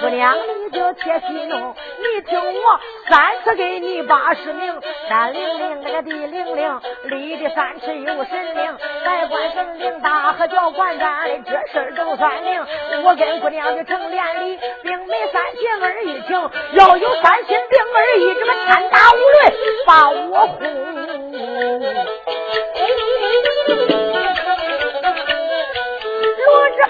[0.00, 12.66] 姑娘你就且息怒，你听我三次给你八十名，山灵灵那个地灵灵，立的三尺有神灵，来管神灵大和叫管咱这事儿都算灵。
[13.04, 19.54] 我跟姑娘就成连理，并没三心二意情，要有三心并二意，这个天打五雷
[19.86, 20.60] 把我轰。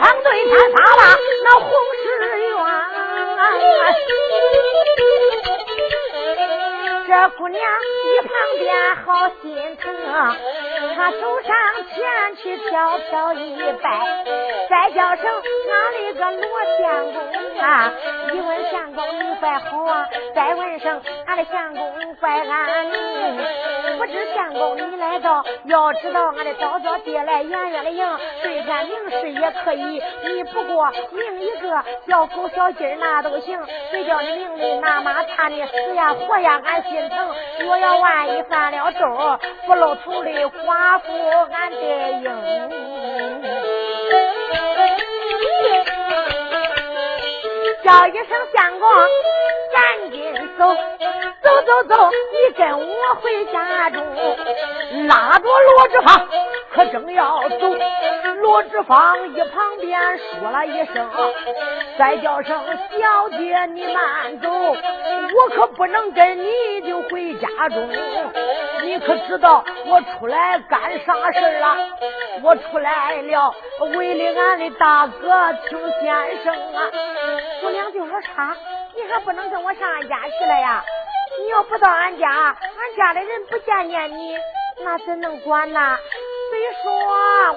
[0.02, 1.02] 罗志芳对天发了
[1.44, 1.70] 那红
[2.02, 2.04] 誓
[2.40, 2.50] 愿，
[7.06, 9.06] 这姑娘一旁边好
[9.40, 9.84] 心疼，
[10.94, 11.56] 他走上
[11.94, 14.24] 前去飘飘一拜，
[14.68, 17.92] 再叫声俺那个罗相公啊，
[18.32, 22.92] 一问相公你怪好啊，再问声俺的相公怪安宁。
[23.98, 30.02] 不知相公你来到，要知道俺的早早爹来远远的迎，对天明示也可以。
[30.24, 37.34] 你不过明一个小狗小鸡那都行，谁叫你明的那妈怕你死呀活呀，俺心疼。
[37.68, 40.30] 我要万一犯了咒，不露头的
[40.72, 41.06] 寡妇
[41.52, 41.76] 俺得
[42.22, 42.24] 应。
[47.84, 48.88] 叫一声相公，
[49.74, 50.16] 赶紧
[50.56, 50.74] 走。
[51.42, 54.02] 走走走，你跟我回家中，
[55.08, 56.26] 拉着罗志芳，
[56.72, 57.76] 可正要走。
[58.42, 61.08] 罗志芳一旁边说了一声
[61.96, 67.88] ：“再叫声小姐，你慢走，我可不能跟你就回家中。
[68.82, 71.76] 你可知道我出来干啥事了？
[72.42, 73.54] 我出来了，
[73.96, 76.90] 为了俺的大哥听先生啊！”
[77.62, 78.56] 姑娘就说：“啥？
[78.96, 80.84] 你还不能跟我上俺家去了呀？”
[81.40, 84.36] 你要不到俺家，俺家的人不见见你，
[84.84, 85.96] 那怎能管呢？
[86.52, 86.92] 虽说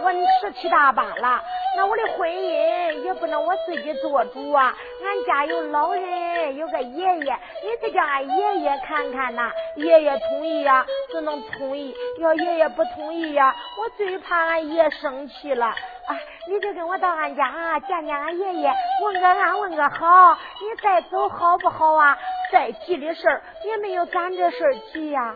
[0.05, 1.43] 我十七大八了，
[1.75, 4.73] 那我的婚姻也不能我自己做主啊。
[5.03, 9.51] 俺家有老人，有个爷爷，你得叫俺爷爷看看呐。
[9.75, 15.65] 爷爷同意呀，只能同意；要爷爷不同意呀，我最怕俺爷生气了。
[15.65, 16.15] 啊，
[16.47, 20.37] 你就跟我到俺家见见俺爷爷，问个安，问个好。
[20.61, 22.17] 你再走好不好啊？
[22.49, 25.35] 再急的事儿也没有咱这事儿急呀。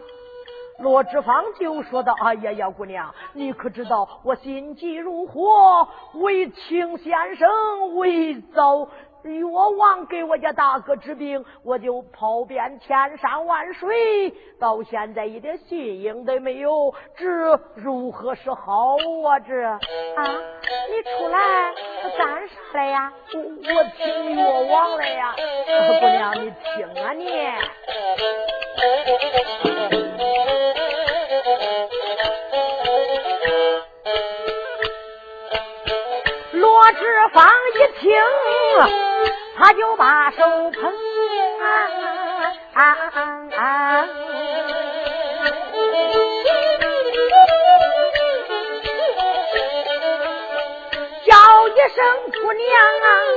[0.80, 8.88] 罗志芳就说道：“哎呀呀，姑娘，你可知道我心急如火，为请先生，为早。”
[9.22, 18.96] 药王给我家大哥治病，我就跑遍千山万水，到现在一点信应都没有，这如何是好
[19.28, 19.38] 啊？
[19.40, 19.78] 这啊，
[20.90, 21.74] 你出来
[22.18, 23.12] 干啥来呀？
[23.34, 25.36] 我我听药王来呀，
[26.00, 27.26] 姑娘你听啊你。
[37.00, 38.12] 志芳一听。
[39.58, 40.38] 他就把手
[40.72, 40.94] 捧，
[51.26, 52.64] 叫一声姑娘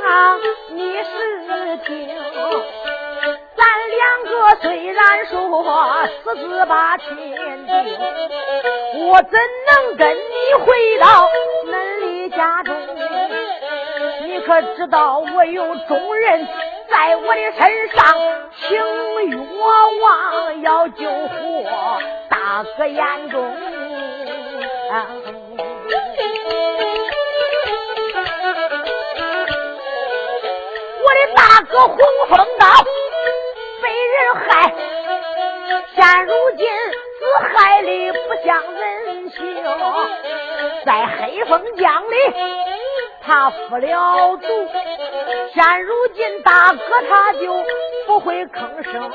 [0.04, 0.08] 啊。
[0.70, 1.08] 你是
[1.86, 1.90] 听。
[3.56, 4.30] 咱两个
[4.62, 5.32] 虽然说
[6.24, 7.28] 私自把亲定，
[9.08, 9.32] 我怎
[9.66, 11.28] 能跟你回到
[11.66, 11.70] 恁
[12.00, 12.72] 里家中？
[14.44, 16.48] 可知道我有重任
[16.90, 18.02] 在我的身上，
[18.58, 18.76] 请
[19.28, 19.38] 冤
[20.00, 23.40] 枉要救活大哥眼中。
[31.00, 31.96] 我的大哥洪
[32.28, 32.66] 峰高
[33.80, 34.74] 被人害，
[35.94, 36.66] 现如今
[37.18, 38.82] 自害的不像人
[39.30, 39.38] 形，
[40.84, 42.16] 在黑风江里
[43.24, 44.46] 他服了毒，
[45.54, 47.64] 现如今大哥他就
[48.06, 49.10] 不会吭声，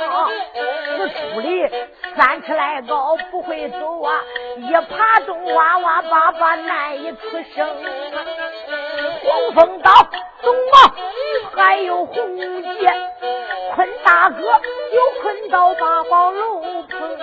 [0.86, 1.68] 四处里
[2.16, 4.24] 三尺来高不会走啊，
[4.58, 7.18] 一爬洞哇哇叭叭难以出
[7.54, 7.68] 声，
[9.24, 9.92] 黄风刀
[10.42, 10.94] 东毛。
[11.56, 12.94] 还有红姐
[13.74, 14.38] 坤大哥，
[14.94, 17.18] 又坤到八宝楼棚，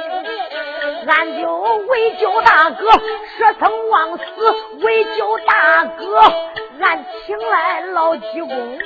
[1.07, 2.91] 俺就为救大哥，
[3.39, 4.25] 舍生忘死，
[4.83, 6.21] 为救大哥，
[6.81, 8.79] 俺请来老济公，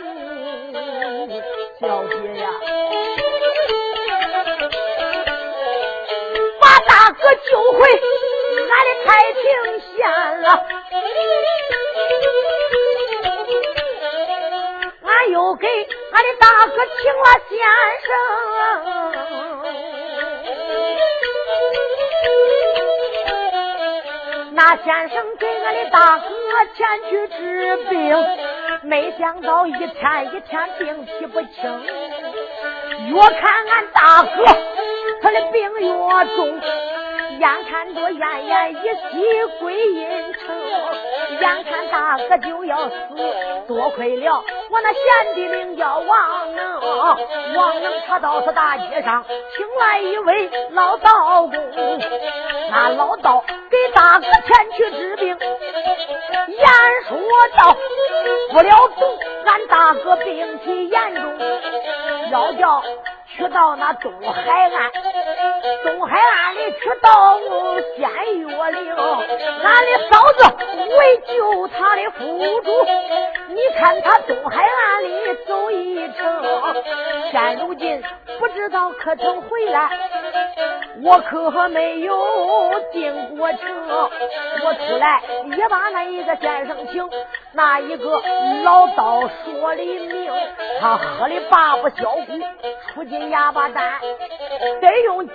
[1.80, 2.50] 小姐呀，
[6.60, 7.78] 把大哥救回
[8.60, 9.40] 俺的太平
[9.80, 9.88] 县
[10.42, 10.46] 了。
[15.02, 15.66] 俺又给
[16.12, 17.58] 俺的大哥请了先
[18.04, 18.10] 生，
[24.52, 26.24] 那先生给俺的大哥
[26.74, 28.16] 前去治病，
[28.82, 31.82] 没想到一天一天病体不轻，
[33.08, 34.44] 越看俺大哥
[35.22, 36.60] 他的病越重。
[37.38, 40.56] 眼看着奄奄一息归阴城，
[41.38, 42.94] 眼看大哥就要死，
[43.68, 46.80] 多亏了我那贤弟名叫王能，
[47.54, 49.24] 王能他到他大街上
[49.56, 52.00] 请来一位老道公，
[52.72, 55.38] 那老道给大哥前去治病，
[56.58, 56.68] 言
[57.08, 57.18] 说
[57.56, 57.76] 到
[58.52, 61.38] 不了毒，俺大哥病体严重，
[62.30, 62.82] 要叫。
[63.36, 64.90] 去到那东海岸，
[65.84, 67.38] 东海岸里去到
[67.96, 68.96] 仙岳岭，
[69.62, 70.42] 俺的嫂子
[70.98, 72.86] 为救他的夫主，
[73.48, 76.42] 你看他东海岸里走一程，
[77.30, 78.02] 现如今
[78.40, 79.88] 不知道可曾回来，
[81.04, 82.16] 我可没有
[82.92, 83.60] 进过城，
[84.64, 85.22] 我出来
[85.56, 87.08] 也把那一个先生请，
[87.52, 88.20] 那一个
[88.64, 90.32] 老道说的明，
[90.80, 92.32] 他喝的八不消苦，
[92.94, 93.28] 出进。
[93.28, 94.00] 哑巴蛋
[94.80, 95.34] 得用解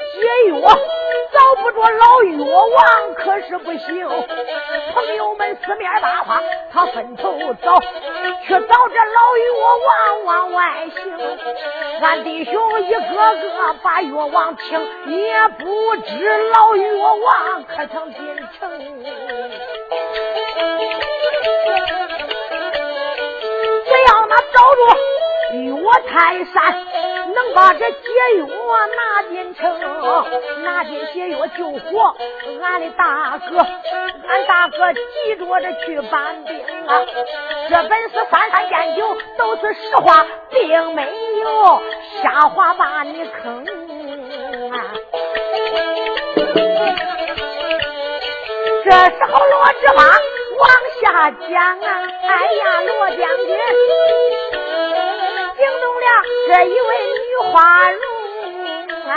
[0.50, 4.10] 药，找不着老药王可是不行。
[4.94, 9.54] 朋友们四面八方，他分头找，去找这老药
[9.86, 11.04] 王往外行。
[12.02, 14.80] 俺弟兄一个个把药王请，
[15.18, 18.20] 也不知老药王可曾进
[18.60, 18.70] 城。
[23.86, 24.82] 只要那找着
[25.66, 25.72] 药
[26.08, 26.54] 泰山。
[27.34, 27.98] 能把这解
[28.38, 29.80] 药拿进城，
[30.64, 32.16] 拿进解药救活
[32.62, 33.58] 俺的大哥，
[34.28, 37.02] 俺大哥急着着去搬兵啊！
[37.70, 41.82] 这本是三三见酒，都是实话，并没有
[42.22, 43.66] 瞎话把你坑
[44.72, 44.94] 啊！
[48.84, 50.04] 这时候罗志发
[50.60, 50.68] 往
[51.00, 51.88] 下讲啊，
[52.22, 53.50] 哎呀，罗将军。
[55.56, 56.08] 惊动了
[56.48, 58.04] 这一位女花容
[59.10, 59.12] 啊！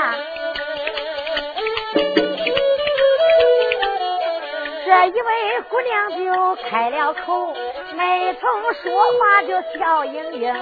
[4.85, 5.31] 这一位
[5.68, 7.55] 姑娘就开了口，
[7.96, 8.85] 没从说
[9.18, 10.55] 话就笑盈盈，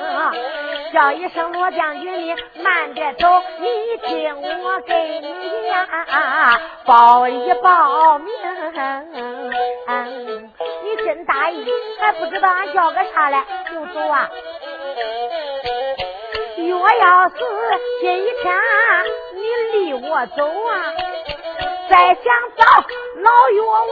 [0.95, 3.27] 叫一声罗将军，你慢点走，
[3.59, 8.33] 你听我给你呀报一报名。
[10.85, 11.67] 你真大意，
[11.99, 14.31] 还不知道俺叫个啥嘞，就走啊！
[16.59, 17.35] 若要是
[18.01, 18.55] 今天
[19.35, 20.95] 你离我走啊，
[21.91, 22.25] 再想
[22.57, 22.65] 找
[23.21, 23.91] 老药王，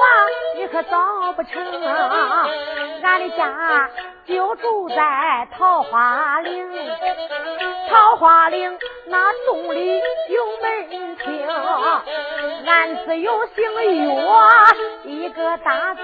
[0.57, 1.51] 你可找不成。
[3.03, 3.91] 俺的家
[4.27, 6.69] 就住在桃花岭，
[7.91, 11.47] 桃花岭那洞里有门厅，
[12.67, 14.15] 俺只有姓岳
[15.05, 16.01] 一个大字，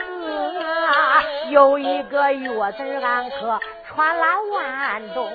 [1.51, 3.61] 有一个岳字，俺可。
[3.95, 5.29] 传来万东，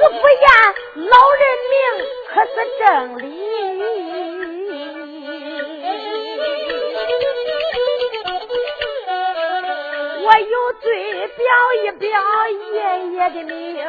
[0.00, 0.48] 子不言
[1.06, 1.80] 老人名，
[2.30, 2.84] 可是真
[3.18, 3.24] 理。
[10.24, 11.44] 我有罪表
[11.82, 12.10] 一表
[12.72, 13.84] 爷爷的名。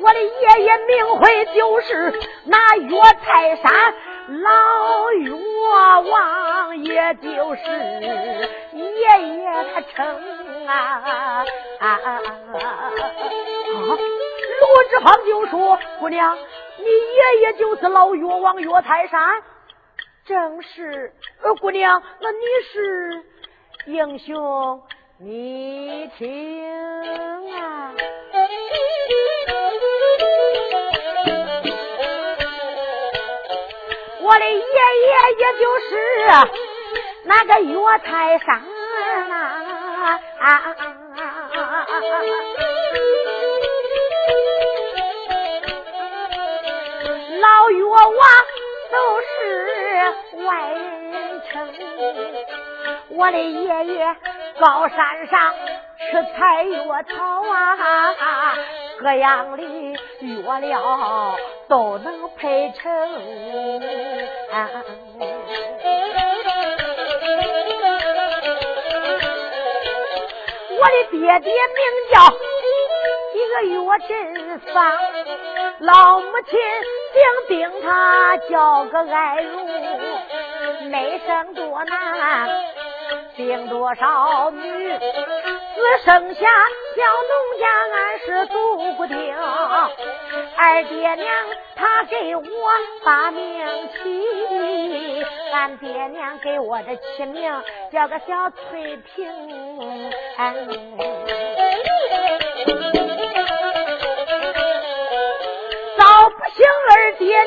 [0.00, 2.14] 我的爷爷名讳就是
[2.44, 3.94] 那岳泰山
[4.28, 5.30] 老岳
[6.10, 7.60] 王，也就是
[8.72, 8.82] 爷
[9.36, 11.44] 爷他称啊。
[14.60, 16.38] 罗志芳就说：“姑娘，
[16.78, 19.42] 你爷爷就是老岳王岳泰山。”
[20.24, 21.12] 正是，
[21.42, 22.38] 呃，姑娘，那你
[22.72, 23.24] 是
[23.86, 24.80] 英雄，
[25.24, 26.26] 你听
[27.54, 27.94] 啊，
[34.20, 35.86] 我的爷爷也就是
[37.22, 38.60] 那个岳泰山
[40.40, 40.50] 啊，
[47.40, 48.10] 老岳王
[48.90, 49.30] 都是。
[50.44, 51.52] 外人称，
[53.10, 54.16] 我的爷爷
[54.62, 55.54] 高山上
[55.98, 57.12] 吃采药草
[57.52, 58.54] 啊，
[59.00, 59.62] 各样的
[60.44, 61.36] 药料
[61.68, 62.92] 都能配成。
[70.78, 71.82] 我的爹爹名
[72.12, 72.14] 叫
[73.34, 73.74] 一个岳
[74.06, 74.72] 振芳，
[75.80, 76.50] 老母亲
[77.48, 79.58] 定定他叫个爱如。
[80.88, 82.48] 没生多难，
[83.48, 86.46] 生多少女，只剩下
[86.96, 89.16] 小农家，俺是读不听。
[90.56, 91.26] 二爹娘
[91.76, 92.42] 他给我
[93.04, 97.62] 把名起，俺爹娘给我的起名
[97.92, 100.12] 叫个小翠萍。
[100.36, 100.54] 哎
[105.98, 107.46] 早不行，二爹娘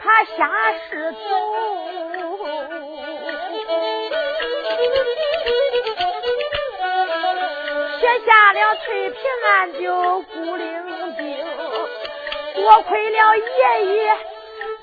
[0.00, 0.50] 他下
[0.88, 1.16] 世走。
[8.00, 11.22] 写下了翠屏，俺就孤零零。
[12.54, 13.42] 多亏了爷
[13.94, 14.16] 爷，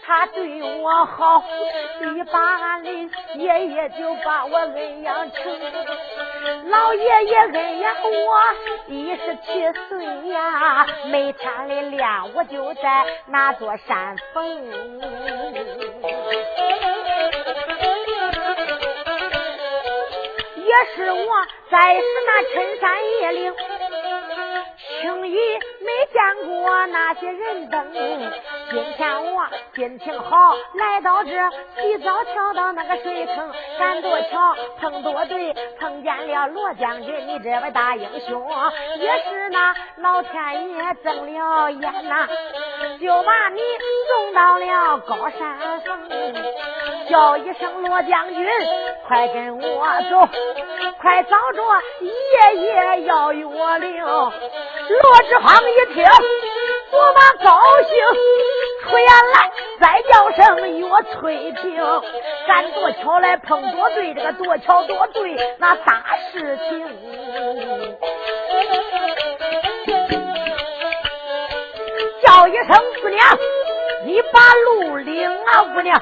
[0.06, 1.44] 他对我好，
[2.02, 2.90] 一把俺的
[3.36, 5.42] 爷爷就把我恩养成。
[6.70, 8.40] 老爷爷恩养我
[8.88, 14.42] 一十七岁呀，每天的练我就在那座山峰。
[20.96, 23.54] 是我，在是那深山野岭，
[25.02, 26.18] 轻易没见
[26.48, 27.94] 过那些人等。
[28.72, 29.44] 今天我
[29.76, 31.32] 心情好，来到这
[31.82, 38.48] 洗澡，跳到那个水坑，赶多桥，碰多对，碰见了罗将军，你这位大英雄，
[38.98, 42.28] 也是那老天爷睁了眼呐，
[43.00, 43.62] 就把你
[44.08, 46.10] 送到了高山峰，
[47.10, 48.48] 叫一声罗将军，
[49.08, 50.30] 快跟我走，
[51.02, 51.64] 快找着
[52.02, 54.04] 爷爷要与我领。
[54.04, 56.06] 罗志芳一听，
[56.94, 57.92] 我把高兴。
[58.84, 61.64] 出言来，再叫声岳翠萍，
[62.48, 67.98] 赶多巧来碰多对，这个多巧多对，那大事情。
[72.22, 72.68] 叫一声
[73.02, 73.38] 姑娘，
[74.06, 76.00] 你把路领啊，姑娘，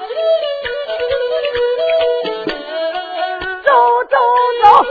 [3.64, 4.18] 走走
[4.64, 4.86] 走，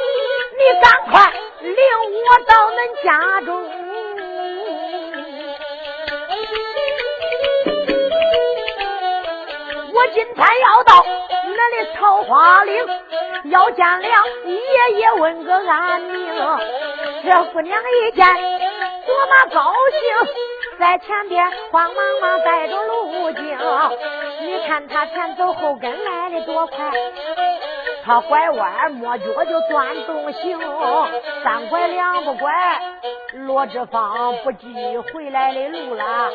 [0.57, 1.75] 你赶快领
[2.25, 3.90] 我到恁家中。
[10.01, 11.05] 我今天要到
[11.45, 12.87] 那里桃花岭，
[13.51, 14.09] 要见了
[14.47, 16.27] 爷爷问个安宁。
[17.23, 18.27] 这姑娘一见
[19.05, 23.59] 多么高兴，在前边慌忙忙带着路径。
[24.41, 26.91] 你看他前走后跟来的多快，
[28.03, 30.59] 他拐弯抹角就断动行，
[31.45, 32.51] 三拐两不拐，
[33.35, 36.31] 罗志芳不记回来的路了，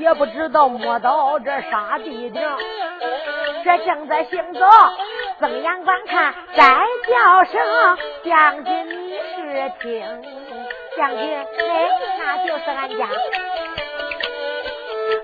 [0.00, 2.42] 也不知道摸到这啥地顶。
[3.64, 4.60] 这正在行走，
[5.40, 6.62] 正眼观看，再
[7.08, 10.22] 叫声将军，你是听？
[10.96, 11.88] 将军，哎，
[12.18, 13.08] 那就是俺家，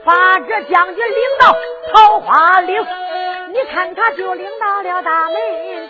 [0.05, 1.55] 把这将军领到
[1.93, 2.87] 桃花岭，
[3.53, 5.37] 你看他就领到了大门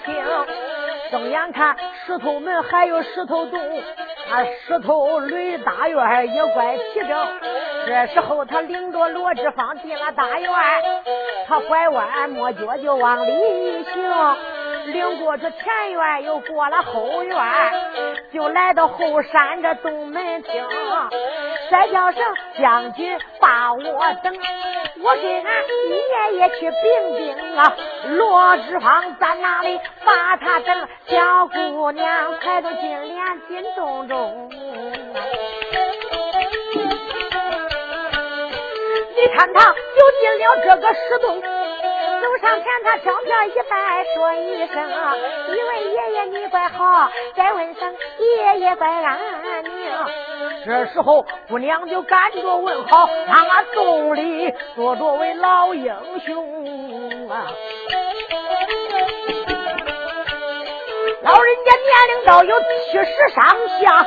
[0.04, 0.14] 厅。
[1.10, 7.26] 睁眼看石头门，还有石头洞，啊，石头垒大院也怪齐整。
[7.86, 10.50] 这时候他领着罗志芳进了大院。
[11.48, 14.36] 他拐弯抹角就往里行，
[14.92, 17.36] 领过这前院，又过了后院，
[18.32, 20.66] 就来到后山这东门厅。
[21.70, 22.22] 再叫声
[22.58, 23.82] 将军把我
[24.22, 24.34] 等，
[25.02, 25.52] 我给俺
[25.88, 26.80] 爷爷去禀
[27.16, 27.76] 禀啊。
[28.08, 29.80] 罗志芳在哪里？
[30.04, 34.50] 把他等小姑娘，快到金莲金洞中。
[39.16, 41.42] 你看他就进了这个石洞，
[42.20, 44.76] 走上前他悄悄一拜，说一声
[45.48, 49.18] ：“一位爷爷你怪好。”再问声：“爷爷怪安
[49.64, 49.70] 宁。”
[50.64, 55.94] 这时候姑娘就赶着问好，让俺洞里坐着位老英
[56.26, 57.46] 雄啊！
[61.22, 64.06] 老人家年龄到有七十上下。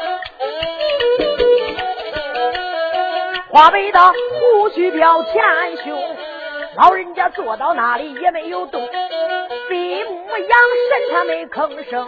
[3.49, 5.33] 花白的胡须飘前
[5.83, 5.93] 胸，
[6.75, 8.81] 老人家坐到那里也没有动，
[9.69, 10.59] 闭目养
[10.89, 12.07] 神，他没吭声。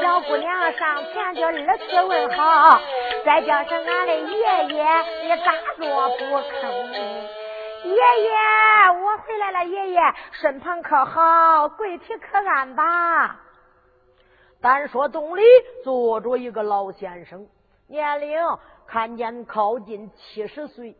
[0.00, 2.80] 小姑娘上前就二次问好，
[3.24, 4.84] 再叫声俺的爷爷，
[5.22, 6.70] 你咋做不吭？
[7.82, 8.30] 爷爷，
[9.02, 10.00] 我回来了，爷爷
[10.40, 11.68] 身旁可好？
[11.70, 13.40] 跪体可安吧？
[14.62, 15.42] 单说洞里
[15.82, 17.46] 坐着一个老先生，
[17.90, 18.38] 年龄。
[18.86, 20.96] 看见靠近七十岁，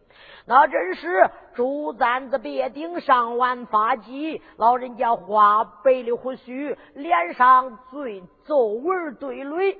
[0.47, 9.77] 那真是竹簪子别顶上万发髻，老人家花白的胡须，脸上最皱纹堆垒。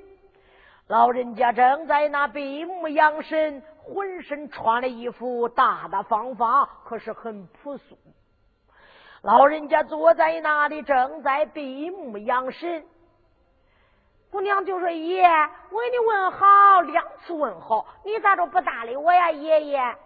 [0.89, 7.97] 老人家正在那闭目养神，浑身穿了一副大大方方，可是很朴素。
[9.23, 12.85] 老人家坐在那里，正在闭目养神。
[14.31, 19.97] 姑娘就说：“爷，我给你问好，两次问好，你咋都不搭理我呀，爷爷？”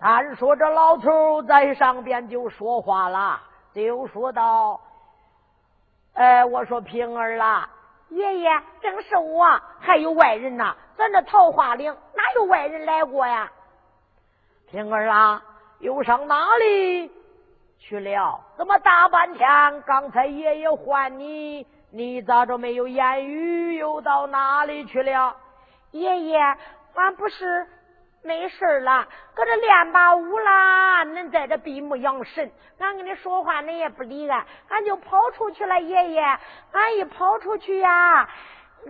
[0.00, 3.40] 俺说这老头在上边就说话了，
[3.72, 4.80] 就说道
[6.14, 7.68] ：“哎，我说平儿啦，
[8.08, 8.50] 爷爷
[8.80, 10.76] 正是我，还有外人呐。
[10.96, 13.52] 咱这桃花岭哪有外人来过呀？
[14.70, 15.42] 平儿啊，
[15.78, 17.12] 又上哪里
[17.78, 18.40] 去了？
[18.56, 19.82] 怎么大半天？
[19.82, 23.74] 刚才爷爷唤你。”你咋着没有言语？
[23.76, 25.36] 又到哪里去了？
[25.90, 26.38] 爷爷，
[26.94, 27.66] 俺不是
[28.22, 31.04] 没事了，搁这练把舞啦。
[31.04, 35.80] 恁在这闭目养神，俺跟你说话，恁也不理俺，俺就跑出去了。
[35.80, 36.20] 爷爷，
[36.72, 38.28] 俺一跑出去呀，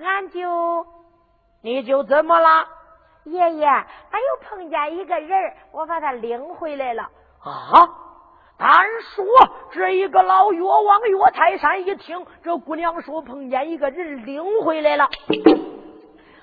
[0.03, 0.87] 俺就
[1.63, 2.69] 你就怎么了？
[3.25, 7.05] 爷爷，俺又碰见一个人，我把他领回来了。
[7.43, 8.10] 啊！
[8.61, 9.25] 单说
[9.73, 15.09] 这一个老岳王岳泰山一听，这姑娘说碰见一个人领回来了，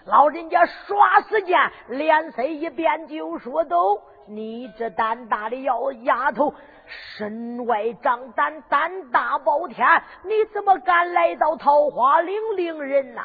[0.05, 6.55] 老人家耍时间，脸色一变，就说：“都你这胆大的要丫头，
[6.87, 9.85] 身外长胆，胆大包天，
[10.23, 13.21] 你怎么敢来到桃花岭领人呐？”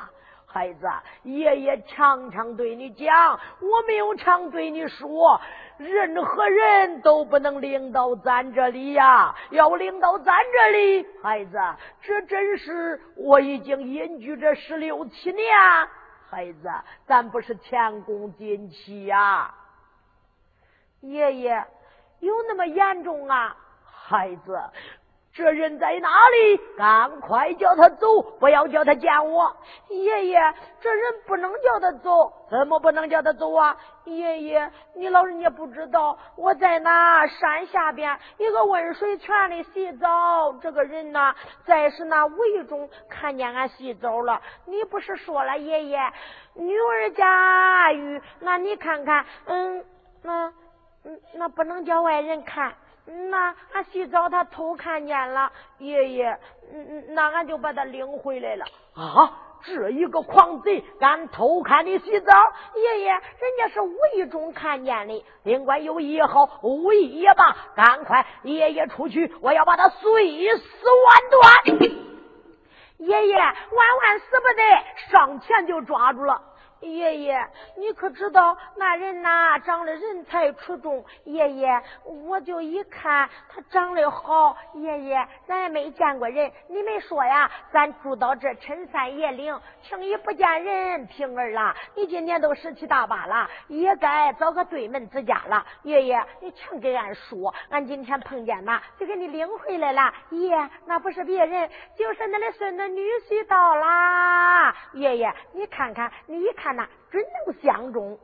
[0.52, 0.86] 孩子，
[1.22, 5.40] 爷爷常常对你讲，我没有常对你说。
[5.78, 9.34] 任何人都不能领到咱这里呀！
[9.50, 11.58] 要领到咱这里，孩子，
[12.02, 15.48] 这真是我已经隐居这十六七年，
[16.30, 16.70] 孩子，
[17.06, 19.52] 咱不是前功尽弃呀！
[21.00, 21.66] 爷爷，
[22.20, 23.56] 有那么严重啊？
[23.84, 24.60] 孩子。
[25.34, 26.60] 这人在哪里？
[26.76, 29.56] 赶快叫他走，不要叫他见我。
[29.88, 33.74] 爷爷，这人不能叫他走，怎么不能叫他走啊？
[34.04, 40.52] 爷爷，你老人家不知道，我在那山下边一个温水泉里洗澡。
[40.60, 44.42] 这个人呢，在是那围中看见俺洗澡了。
[44.66, 45.98] 你不是说了，爷爷，
[46.54, 49.84] 女儿家玉，那你看看，嗯，
[50.22, 50.52] 那，
[51.04, 52.74] 嗯，那不能叫外人看。
[53.04, 56.38] 那俺洗澡，他偷看见了，爷爷，
[56.72, 58.64] 嗯那俺就把他领回来了。
[58.94, 62.32] 啊，这一个狂贼敢偷看你洗澡，
[62.74, 63.20] 爷爷，人
[63.58, 70.62] 家是无意中看见的，尽管有意也好，无意也罢，赶快，爷爷出去，我要把他碎尸
[71.06, 71.90] 万段。
[72.98, 76.40] 爷爷万万死不得，上前就抓住了。
[76.82, 81.04] 爷爷，你可知道那人呐长得人才出众？
[81.24, 84.56] 爷爷，我就一看他长得好。
[84.74, 87.48] 爷爷，咱也没见过人，你没说呀？
[87.72, 91.06] 咱住到这陈山野岭，轻易不见人。
[91.06, 95.64] 平儿啦，你今年都十七大八了，也该找个对门之家了。
[95.84, 100.12] 爷爷，你请给俺说，俺今天碰见嘛，就给你领回来了。
[100.30, 104.74] 爷，那不是别人，就是恁的孙子女婿到啦。
[104.94, 106.71] 爷爷，你看看，你一看。
[106.72, 108.18] 那准能相中，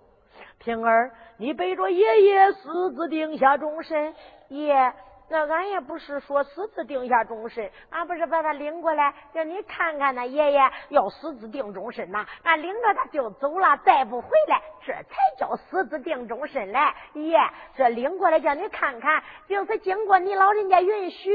[0.59, 4.15] 平儿，你背着爷爷私自定下终身，
[4.49, 4.93] 爷，
[5.31, 12.27] 那俺也不是说私自定下终身，俺不是把他领过来，叫你看看那爷爷要私自定终身呐。
[12.43, 15.05] 俺领着他就走了，再不回来，这才
[15.39, 16.79] 叫私自定终身嘞。
[17.13, 17.39] 爷，
[17.77, 21.31] 这领过来叫你看看，就是经过你老人家允许，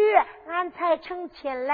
[0.48, 1.74] 俺才成亲嘞。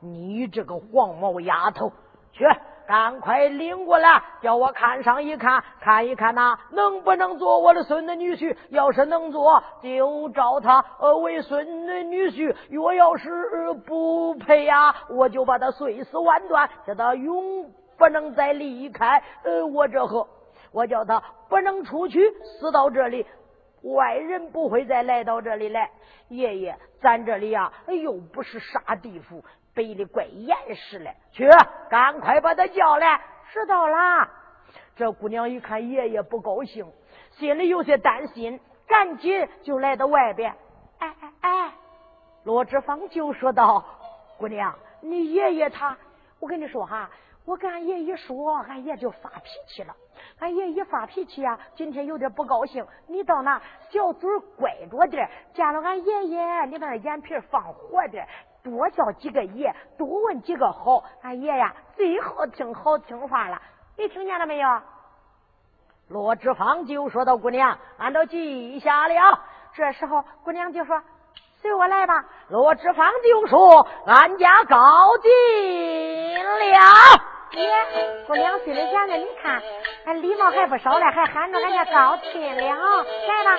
[0.00, 1.90] 你这个黄毛丫头，
[2.32, 2.44] 去！
[2.88, 8.56] 赶快领过来，叫我看上一看，看一看呐，能不能做我的孙子女婿？
[8.70, 13.28] 要是能做，就招他呃为孙子女婿；若要是
[13.86, 20.26] 不配呀，我就把他碎尸万段，叫他永不能再离开呃我这河。
[20.72, 22.18] 我叫他不能出去，
[22.58, 23.26] 死到这里，
[23.82, 25.90] 外人不会再来到这里来。
[26.28, 29.44] 爷爷，咱这里呀，又不是啥地府。
[29.78, 31.48] 背的怪严实嘞，去，
[31.88, 33.20] 赶快把他叫来。
[33.52, 34.28] 知道了。
[34.96, 36.84] 这姑娘一看爷爷不高兴，
[37.30, 38.58] 心里有些担心，
[38.88, 40.52] 赶紧就来到外边。
[40.98, 41.72] 哎哎哎，
[42.42, 43.84] 罗志芳就说道
[44.36, 45.96] ：“姑娘，你爷爷他，
[46.40, 47.08] 我跟你说哈，
[47.44, 49.94] 我跟俺爷一说，俺爷就发脾气了。
[50.40, 52.84] 俺爷一发脾气啊，今天有点不高兴。
[53.06, 58.26] 你到那小嘴乖着点，见了俺爷爷，你把那眼皮放活点。”
[58.62, 63.60] 多叫几个爷，多问几个好，俺爷呀最好听好听话了，
[63.96, 64.68] 你听见了没有？
[66.08, 69.40] 罗志芳就说到：“姑娘，俺都记下了。”
[69.76, 71.02] 这时候姑娘就说
[71.60, 75.30] ：“随我来吧。”罗志芳就说：“俺家高进
[76.42, 76.64] 了。”
[77.52, 79.62] 爷，姑娘心里想着：“你看，
[80.06, 83.58] 俺礼貌还不少嘞，还喊着俺家高进了，来吧。”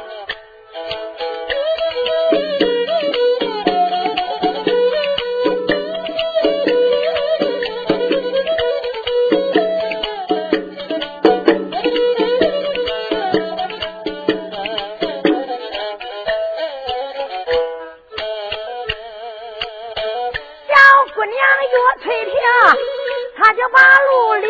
[23.72, 24.50] 八路领，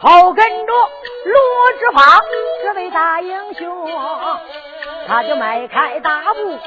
[0.00, 0.72] 后跟着
[1.24, 2.22] 罗志芳
[2.62, 3.90] 这位大英雄，
[5.06, 6.58] 他就迈开大步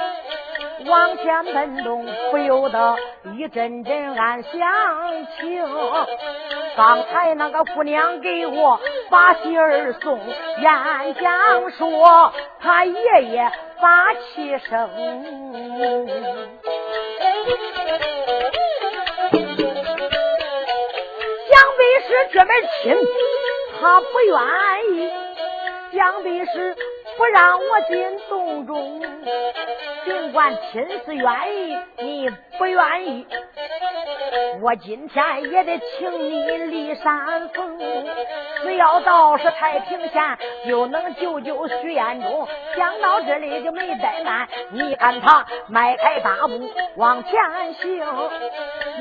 [0.86, 2.96] 往前奔动，不由得
[3.38, 4.52] 一阵阵暗想
[5.38, 5.66] 情。
[6.76, 8.80] 刚才那个姑娘给我
[9.10, 14.90] 把信儿送，演讲说他爷爷把气生。
[22.32, 22.96] 这门亲，
[23.80, 24.38] 他不愿
[24.96, 25.12] 意，
[25.94, 26.76] 想必是
[27.18, 29.02] 不让我进洞中。
[30.06, 33.28] 尽管亲是愿意，你不愿意，
[34.62, 37.80] 我今天也得请你立山峰。
[38.62, 42.48] 只要到是太平县，就能救救徐彦中。
[42.76, 47.34] 想到这里就没怠慢，你看他迈开大步往前
[47.74, 48.06] 行，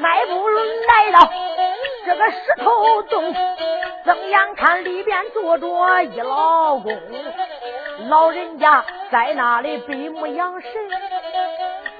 [0.00, 1.30] 迈步轮来到。
[2.06, 3.34] 这个石头洞，
[4.04, 6.98] 睁眼看里边坐着一老公，
[8.08, 10.70] 老人家在那里闭目养神。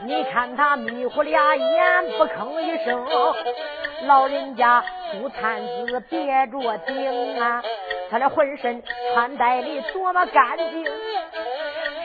[0.07, 3.07] 你看他迷糊俩眼，不吭一声。
[4.07, 4.83] 老人家
[5.13, 7.63] 朱灿子别着顶啊，
[8.11, 8.83] 他的浑身
[9.13, 10.85] 穿戴的多么干净。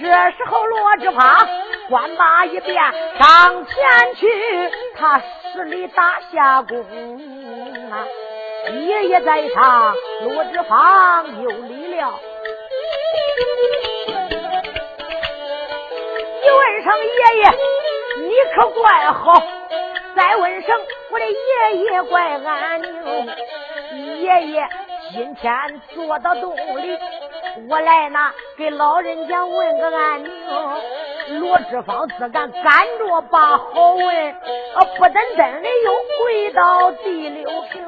[0.02, 1.48] 这时候罗志发
[1.88, 2.84] 官马一变，
[3.18, 4.28] 上前去，
[4.98, 5.22] 他
[5.54, 6.84] 施礼打下躬。
[8.88, 12.20] 爷爷在上，罗志芳有礼了。
[16.44, 17.10] 一问声爷
[17.42, 17.44] 爷，
[18.36, 19.42] 你可怪好；
[20.14, 20.76] 再问声
[21.10, 23.28] 我的爷爷怪安宁。
[24.22, 24.68] 爷爷
[25.14, 27.00] 今天坐到洞里，
[27.70, 30.30] 我来拿给老人家问个安宁。
[31.28, 32.64] 罗志芳自敢赶
[33.00, 35.92] 着把好问，啊，不等等的又
[36.24, 37.84] 跪到地六平，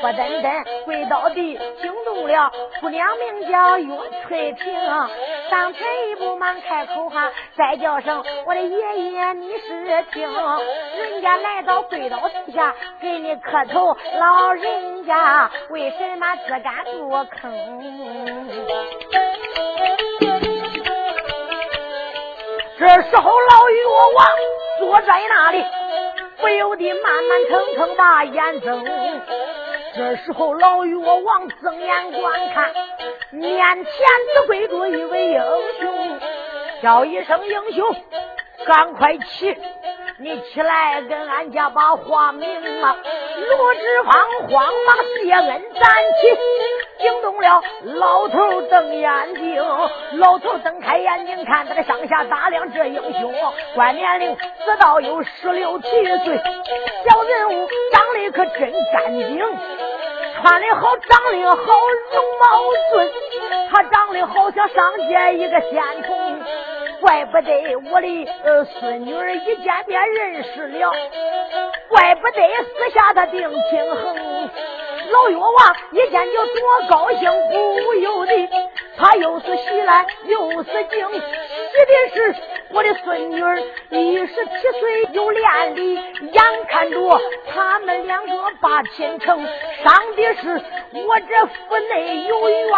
[0.00, 3.96] 不等等跪到地惊动了姑娘，名叫岳
[4.26, 4.72] 翠萍。
[5.50, 10.28] 上前一步忙开口哈，再叫声我的爷爷你是听，
[10.96, 14.92] 人家来到跪到地下给你磕头，老人。
[15.02, 17.52] 家为什么自敢做坑？
[22.82, 24.26] 这时候，老岳王
[24.80, 25.64] 坐在那里，
[26.40, 28.84] 不由得慢慢腾腾把眼睁。
[29.94, 32.74] 这时候，老岳王睁眼观看，
[33.30, 33.94] 面前
[34.34, 35.40] 只跪着一位英
[35.80, 36.18] 雄，
[36.82, 37.94] 叫一声英雄，
[38.66, 39.56] 赶快起，
[40.18, 42.48] 你起来跟俺家把话明
[42.82, 42.96] 啊！
[43.58, 44.14] 罗志芳
[44.48, 45.90] 慌忙谢恩站
[46.20, 46.38] 起。
[46.98, 47.62] 惊动了
[47.96, 49.64] 老头瞪眼睛。
[50.18, 53.34] 老头睁开眼睛看这个上下打量这英雄，
[53.74, 56.40] 观年龄只到有十六七岁，
[57.08, 59.38] 小人物长得可真干净，
[60.40, 61.62] 穿的好，长得好，
[62.12, 62.46] 容貌
[62.92, 63.10] 俊，
[63.70, 66.40] 他长得好像上街一个仙童。
[67.02, 70.92] 怪不得我的呃孙女儿一见便认识了，
[71.88, 74.50] 怪不得私下他定亲衡。
[75.10, 78.48] 老岳王一见就多高兴，不由得
[78.96, 82.36] 他又是喜来又是惊，喜的是
[82.70, 87.20] 我的孙女儿一十七岁有连理，眼看着
[87.52, 89.44] 他们两个把亲成，
[89.82, 92.68] 伤的是我这府内有冤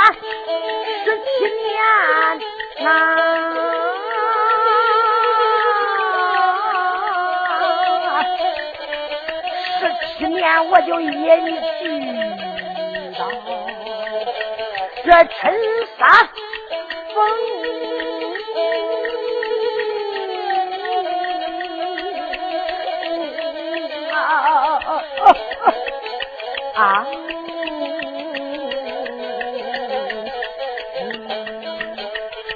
[1.04, 2.40] 十七年
[2.84, 4.03] 呐。
[10.24, 11.52] 十年我就引去
[13.18, 13.30] 到
[15.04, 15.52] 这陈
[15.98, 16.08] 三
[17.14, 17.14] 丰
[26.74, 27.06] 啊！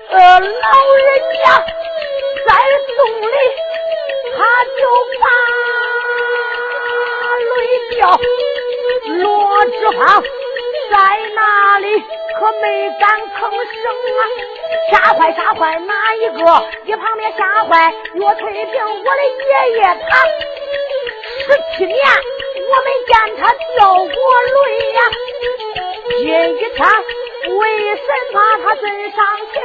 [0.08, 1.44] 呃，老人家
[2.46, 2.50] 在
[2.96, 3.36] 洞里，
[4.32, 4.80] 他就
[5.20, 5.38] 把。
[7.99, 8.03] 叫
[9.07, 10.22] 罗志芳
[10.90, 10.96] 在
[11.34, 11.86] 哪里？
[12.38, 13.82] 可没敢吭声
[14.16, 14.22] 啊！
[14.92, 16.38] 吓坏吓坏哪一个？
[16.84, 20.11] 一旁边吓坏岳翠萍，我的爷爷他
[21.44, 21.99] 十七年
[22.70, 24.59] 我没见他掉过泪
[24.92, 25.01] 呀。
[26.18, 26.22] 今
[26.55, 26.78] 一天
[27.57, 27.62] 为
[27.96, 29.18] 什么他真伤
[29.53, 29.57] 情？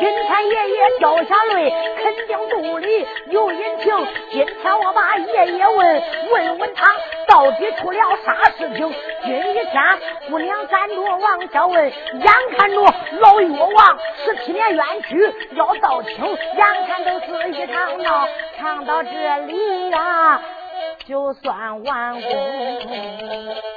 [0.00, 1.72] 今天爷爷掉下泪，
[2.16, 4.06] 肯定肚里有隐情。
[4.30, 6.86] 今天我把爷爷问问问他，
[7.26, 8.94] 到底出了啥事情？
[9.24, 9.98] 今一天
[10.28, 12.76] 姑娘站着往下问，眼看着
[13.20, 19.10] 老岳王十七年冤屈要到清，眼看都是一场闹，唱到这
[19.46, 20.40] 里呀，
[21.06, 23.71] 就算完工。